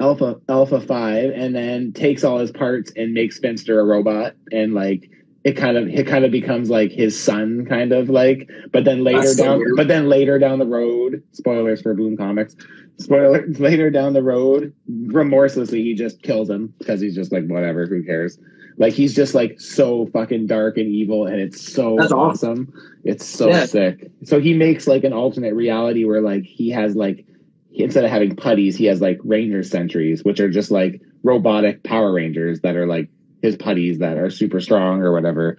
[0.00, 4.74] Alpha Alpha Five, and then takes all his parts and makes Finster a robot, and
[4.74, 5.08] like
[5.44, 8.48] it kind of it kind of becomes like his son, kind of like.
[8.72, 12.56] But then later That's down, but then later down the road, spoilers for Boom Comics.
[12.98, 17.86] Spoiler later down the road, remorselessly he just kills him because he's just like whatever,
[17.86, 18.38] who cares?
[18.78, 22.72] Like he's just like so fucking dark and evil, and it's so That's awesome.
[23.04, 23.66] It's so Yeah.
[23.66, 24.10] sick.
[24.22, 27.26] So he makes like an alternate reality where like he has like
[27.74, 32.12] instead of having putties, he has like Ranger sentries, which are just like robotic Power
[32.12, 33.10] Rangers that are like
[33.44, 35.58] his putties that are super strong or whatever.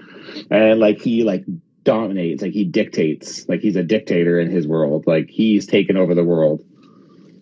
[0.50, 1.46] And like he like
[1.84, 5.06] dominates, like he dictates, like he's a dictator in his world.
[5.06, 6.64] Like he's taken over the world.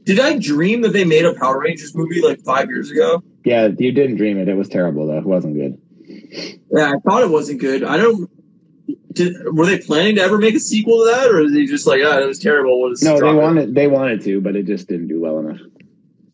[0.04, 3.24] Did I dream that they made a Power Rangers movie like five years ago?
[3.46, 4.50] Yeah, you didn't dream it.
[4.50, 5.18] It was terrible though.
[5.18, 5.82] It wasn't good.
[6.70, 7.86] Yeah, I thought it wasn't good.
[7.86, 8.30] I don't.
[9.14, 11.88] Did, were they planning to ever make a sequel to that, or is they just
[11.88, 12.94] like, ah, it was terrible?
[13.02, 15.62] No, they wanted they wanted to, but it just didn't do well enough.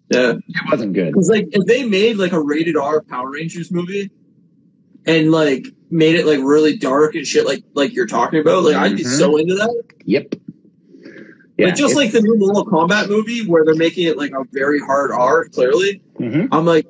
[0.10, 1.08] Yeah, It wasn't good.
[1.08, 4.10] because like if they made like a rated R Power Rangers movie,
[5.06, 8.76] and like made it like really dark and shit, like like you're talking about, like
[8.76, 9.18] I'd be Mhm.
[9.18, 9.84] so into that.
[10.06, 10.36] Yep.
[11.60, 14.80] like just like the new Mortal Kombat movie where they're making it like a very
[14.80, 15.46] hard R.
[15.50, 16.48] Clearly, Mhm.
[16.52, 16.88] I'm like,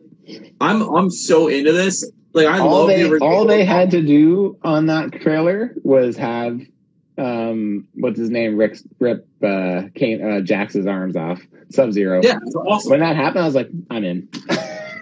[0.61, 2.09] I'm I'm so into this.
[2.33, 6.15] Like I all love they the all they had to do on that trailer was
[6.17, 6.61] have
[7.17, 12.21] um what's his name Rick rip uh Kane uh Jax's arms off Sub Zero.
[12.23, 12.91] Yeah, awesome.
[12.91, 14.29] When that happened, I was like, I'm in.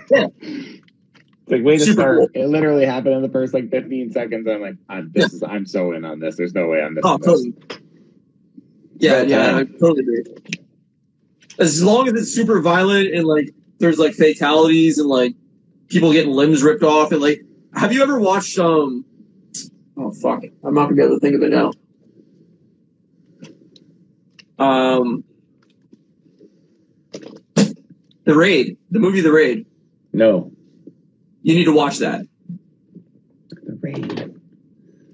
[0.10, 0.28] Yeah.
[0.40, 0.82] It's
[1.52, 2.18] like way to Super start.
[2.18, 2.30] cool.
[2.34, 4.48] It literally happened in the first like 15 seconds.
[4.48, 6.38] I'm like, I'm this is I'm so in on this.
[6.38, 7.26] There's no way I'm missing Oh, this.
[7.28, 7.54] totally.
[9.00, 10.24] Yeah, But, yeah, uh, I totally agree.
[11.60, 15.36] As long as it's super violent and like there's like fatalities and like
[15.90, 17.42] people getting limbs ripped off and like,
[17.74, 19.04] have you ever watched um?
[19.98, 20.44] Oh fuck!
[20.64, 21.74] I'm not gonna be able to think of it now.
[24.60, 25.24] Um,
[28.24, 29.66] the raid, the movie The Raid.
[30.14, 30.52] No.
[31.44, 32.26] You need to watch that.
[33.50, 34.36] The raid.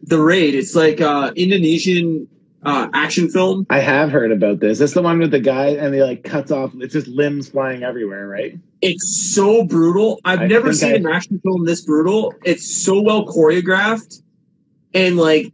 [0.03, 0.55] The Raid.
[0.55, 2.27] It's like uh Indonesian
[2.63, 3.65] uh action film.
[3.69, 4.79] I have heard about this.
[4.79, 6.71] It's the one with the guy and he like cuts off.
[6.79, 8.57] It's just limbs flying everywhere, right?
[8.81, 10.19] It's so brutal.
[10.25, 12.33] I've I never seen I- an action film this brutal.
[12.43, 14.21] It's so well choreographed,
[14.93, 15.53] and like,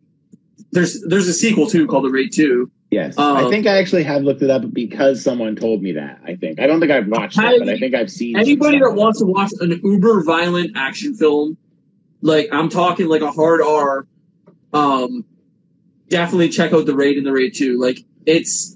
[0.71, 2.71] there's there's a sequel too called The Raid Two.
[2.91, 6.19] Yes, Um, I think I actually have looked it up because someone told me that.
[6.25, 8.35] I think I don't think I've watched I- it, but I think I've seen.
[8.35, 11.55] Anybody that wants to watch an uber violent action film,
[12.21, 14.07] like I'm talking like a hard R,
[14.73, 15.23] um,
[16.09, 17.79] definitely check out the raid and the raid two.
[17.79, 18.75] Like it's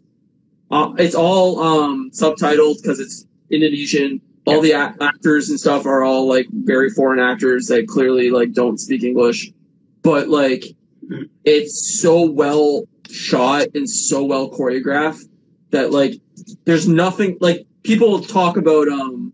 [0.70, 4.22] uh, it's all um, subtitled because it's Indonesian.
[4.46, 8.52] All the a- actors and stuff are all like very foreign actors that clearly like
[8.52, 9.50] don't speak English,
[10.04, 10.66] but like
[11.46, 12.84] it's so well
[13.14, 15.24] shot and so well choreographed
[15.72, 16.16] that like
[16.66, 19.34] there's nothing like people talk about um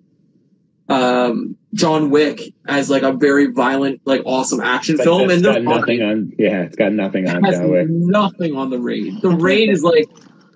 [0.90, 5.62] um John Wick as like a very violent like awesome action But film and got
[5.62, 6.34] nothing on.
[6.38, 7.88] Yeah, it's got nothing on John Wick.
[7.90, 9.22] nothing on the raid.
[9.22, 10.10] The raid is like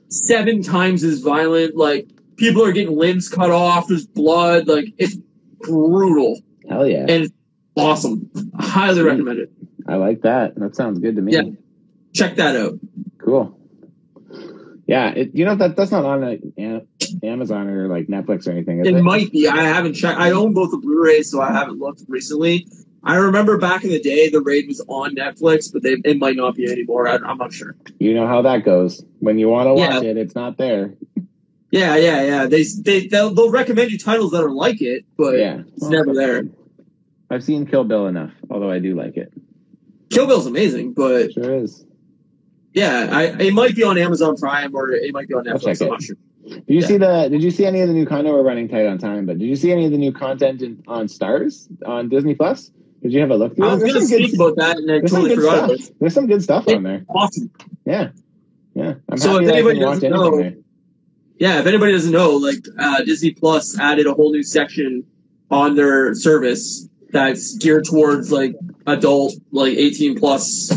[0.09, 1.75] seven times as violent.
[1.75, 3.87] Like people are getting limbs cut off.
[3.87, 4.67] There's blood.
[4.67, 5.15] Like it's
[5.59, 7.31] brutal Hell yeah, and
[7.75, 8.29] awesome.
[8.59, 9.09] Highly Sweet.
[9.09, 9.51] recommend it.
[9.87, 10.55] I like that.
[10.55, 11.33] That sounds good to me.
[11.33, 11.43] Yeah.
[12.13, 12.79] Check that out.
[13.23, 13.59] Cool.
[14.85, 16.41] Yeah, it, you know that that's not on uh, like,
[17.23, 18.79] Amazon or like Netflix or anything.
[18.79, 19.47] It it, might be.
[19.47, 20.19] I haven't checked.
[20.19, 22.67] I own both the Blu-rays, so I haven't looked recently.
[23.03, 26.35] I remember back in the day, the raid was on Netflix, but they, it might
[26.35, 27.07] not be anymore.
[27.07, 27.75] I, I'm not sure.
[27.99, 29.03] You know how that goes.
[29.19, 30.09] When you want to watch Yeah.
[30.09, 30.93] it, it's not there.
[31.71, 32.45] Yeah, yeah, yeah.
[32.45, 36.13] They they they'll, they'll recommend you titles that are like it, but yeah, it's never
[36.13, 36.45] there.
[37.29, 39.33] I've seen Kill Bill enough, although I do like it.
[40.11, 41.85] Kill Bill's amazing, but Sure is.
[42.73, 45.81] Yeah, I it might be on Amazon Prime or it might be on Netflix.
[45.81, 46.15] I'm not sure.
[46.45, 46.87] Did you Yeah.
[46.87, 47.27] see the?
[47.29, 48.03] Did you see any of the new?
[48.05, 50.61] Know we're running tight on time, but did you see any of the new content
[50.61, 52.71] in, on Stars on Disney Plus?
[53.01, 53.67] Did you have a look through?
[53.67, 55.89] I was going to some good- about that, and I totally forgot stuff.
[55.99, 57.05] There's some good stuff on there.
[57.09, 57.49] Awesome.
[57.85, 58.09] Yeah,
[58.75, 58.93] yeah.
[59.09, 60.55] I'm So if anybody doesn't know- there.
[61.39, 65.03] Yeah, if anybody doesn't know, like uh, Disney Plus added a whole new section
[65.51, 68.55] on their service that's geared towards like
[68.87, 70.71] adult, like 18 plus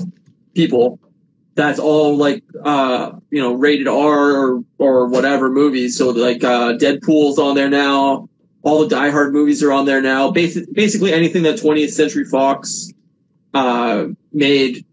[0.55, 0.99] people.
[1.57, 5.97] That's all like uh, you know rated R or or whatever movies.
[5.97, 8.29] So like uh, Deadpool's on there now.
[8.63, 10.31] All the Die Hard movies are on there now.
[10.31, 12.93] Basi- basically anything that 20th Century Fox
[13.55, 14.85] uh, made,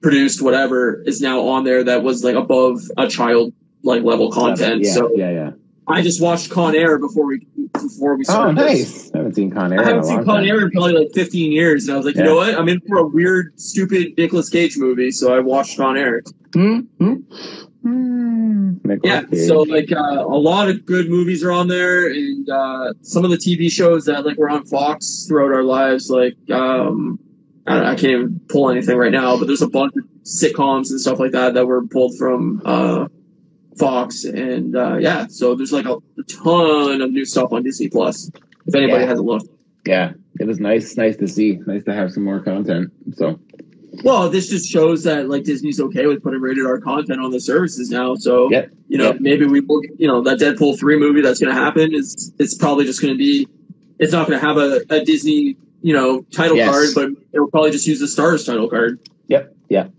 [0.00, 3.52] produced, whatever is now on there that was like above a child
[3.82, 4.84] like level content.
[4.84, 5.50] Yeah, so yeah, yeah.
[5.88, 8.56] I just watched Con Air before we before we Oh, started.
[8.58, 9.04] this.
[9.04, 9.14] nice.
[9.14, 9.78] I haven't seen Con Air.
[9.78, 10.48] I in a haven't seen long Con time.
[10.48, 12.22] Air in probably like 15 years, and I was like, Yeah.
[12.22, 12.54] you know what?
[12.58, 16.22] I'm in for a weird, stupid Nicolas Cage movie, so I watched Con Air.
[16.54, 16.80] Hmm?
[16.98, 17.14] Hmm?
[17.82, 18.72] Hmm.
[19.04, 19.46] Yeah, Cage.
[19.46, 23.30] so like uh, a lot of good movies are on there, and uh, some of
[23.30, 27.18] the TV shows that like were on Fox throughout our lives, like um,
[27.66, 30.04] I, don't know, I can't even pull anything right now, but there's a bunch of
[30.24, 33.06] sitcoms and stuff like that that were pulled from uh,
[33.78, 37.88] Fox, and uh, yeah, so there's like a, a ton of new stuff on Disney
[37.88, 38.30] Plus.
[38.66, 39.08] If anybody Yeah.
[39.08, 39.48] hasn't looked.
[39.86, 41.58] yeah, it was nice, nice to see.
[41.66, 42.90] Nice to have some more content.
[43.14, 43.38] So
[44.04, 47.40] Well, this just shows that like Disney's okay with putting rated R content on the
[47.40, 48.14] services now.
[48.14, 48.70] So Yep.
[48.88, 49.20] you know, Yep.
[49.20, 49.82] maybe we will.
[49.98, 53.14] You know, that Deadpool three movie that's going to happen is it's probably just going
[53.14, 53.46] to be.
[53.98, 56.70] It's not going to have a, a Disney you know title Yes.
[56.70, 58.98] card, but it'll probably just use the Stars title card.
[59.28, 59.92] Yep, yep.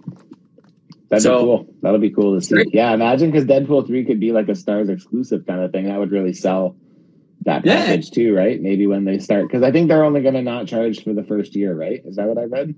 [1.10, 1.76] That'd So- be cool.
[1.82, 2.56] That'll be cool to see.
[2.56, 2.68] Great.
[2.74, 5.86] Yeah, imagine because Deadpool three could be like a Stars exclusive kind of thing.
[5.86, 6.76] That would really sell
[7.46, 7.86] that Yeah.
[7.86, 8.62] package too, right?
[8.62, 11.24] Maybe when they start, because I think they're only going to not charge for the
[11.24, 12.02] first year, right?
[12.06, 12.76] Is that what I read?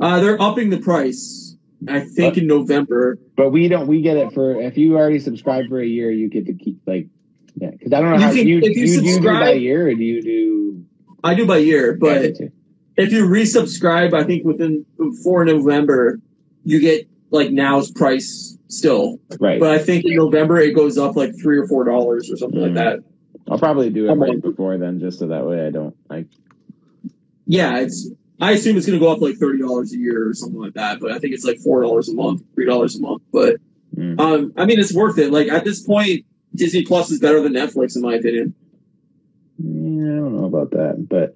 [0.00, 1.56] Uh, they're upping the price.
[1.88, 3.18] I think in November.
[3.36, 3.86] But we don't.
[3.86, 6.78] We get it for if you already subscribe for a year, you get to keep
[6.86, 7.06] like
[7.56, 7.70] yeah.
[7.70, 9.94] Because I don't know You how can- you if you you, do by year or
[9.94, 10.84] do you do?
[11.24, 12.46] I do by year, but Yeah,
[12.98, 16.20] if you resubscribe, I think within before November,
[16.64, 19.18] you get like now's price still.
[19.38, 19.58] right.
[19.60, 22.60] But I think in November it goes up like three or four dollars or something
[22.60, 22.74] like Mm.
[22.74, 22.98] that.
[23.48, 26.26] I'll probably do it right before then, just so that way I don't like.
[27.46, 28.08] Yeah, it's.
[28.40, 30.74] I assume it's going to go up like thirty dollars a year or something like
[30.74, 31.00] that.
[31.00, 33.22] But I think it's like four dollars a month, three dollars a month.
[33.32, 33.56] But
[33.96, 34.20] Mm.
[34.20, 35.32] um, I mean, it's worth it.
[35.32, 36.24] Like at this point,
[36.54, 38.54] Disney Plus is better than Netflix in my opinion.
[39.58, 41.34] Yeah, I don't know about that, but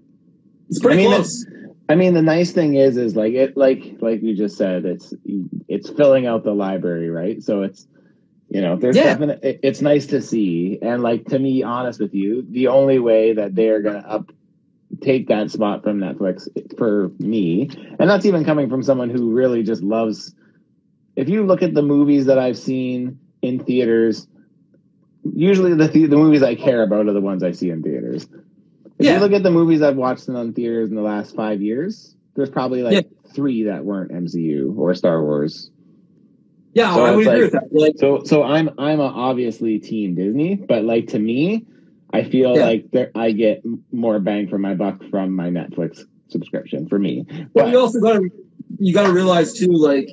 [0.70, 1.44] It's pretty I mean, close.
[1.88, 5.12] I mean, the nice thing is, is like it, like like you just said, it's
[5.68, 7.42] it's filling out the library, right?
[7.42, 7.86] So it's
[8.48, 9.04] you know, there's Yeah.
[9.14, 9.40] definite.
[9.42, 13.32] it- It's nice to see, and like to me, honest with you, the only way
[13.34, 14.30] that they are gonna up
[15.00, 17.68] take that spot from Netflix for me,
[17.98, 20.34] and that's even coming from someone who really just loves.
[21.16, 24.26] If you look at the movies that I've seen in theaters,
[25.34, 28.26] usually the, the movies I care about are the ones I see in theaters.
[29.04, 29.14] If Yeah.
[29.16, 32.16] you look at the movies I've watched in on theaters in the last five years,
[32.36, 33.32] there's probably like Yeah.
[33.34, 35.70] three that weren't MCU or Star Wars.
[36.72, 37.80] Yeah, so I would it's agree like- with that.
[37.80, 41.66] Like, So so I'm I'm a obviously team Disney, but like to me,
[42.14, 42.64] I feel Yeah.
[42.64, 47.26] like there, I get more bang for my buck from my Netflix subscription for me.
[47.28, 48.30] but But you also got to
[48.78, 49.70] you got to realize too.
[49.70, 50.08] Like,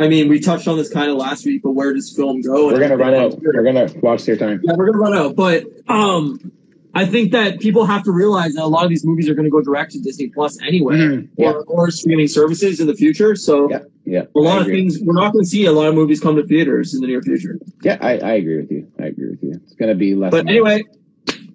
[0.00, 2.66] I mean, we touched on this kind of last week, but where does film go?
[2.68, 3.38] we're gonna run out.
[3.42, 4.60] We're gonna watch your time.
[4.64, 5.36] Yeah, we're gonna run out.
[5.36, 6.50] But um,
[6.96, 9.44] I think that people have to realize that a lot of these movies are going
[9.44, 11.28] to go direct to Disney Plus anyway, Mhm.
[11.36, 11.50] Yeah.
[11.52, 13.36] or, or streaming services in the future.
[13.36, 14.22] So Yeah, yeah.
[14.34, 16.42] a lot of things we're not going to see a lot of movies come to
[16.44, 17.58] theaters in the near future.
[17.82, 18.88] Yeah, I, I agree with you.
[18.98, 19.52] I agree with you.
[19.62, 20.30] It's gonna be less.
[20.30, 20.84] But anyway,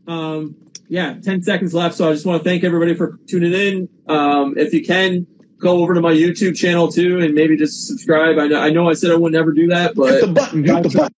[0.08, 0.56] um,
[0.90, 1.96] yeah, 10 seconds left.
[1.96, 3.90] So I just want to thank everybody for tuning in.
[4.08, 5.26] Um, if you can,
[5.58, 8.38] go over to my YouTube channel too and maybe just subscribe.
[8.40, 10.64] I know I, know I said I would never do that, but hit the button.
[10.64, 11.16] Hit the button.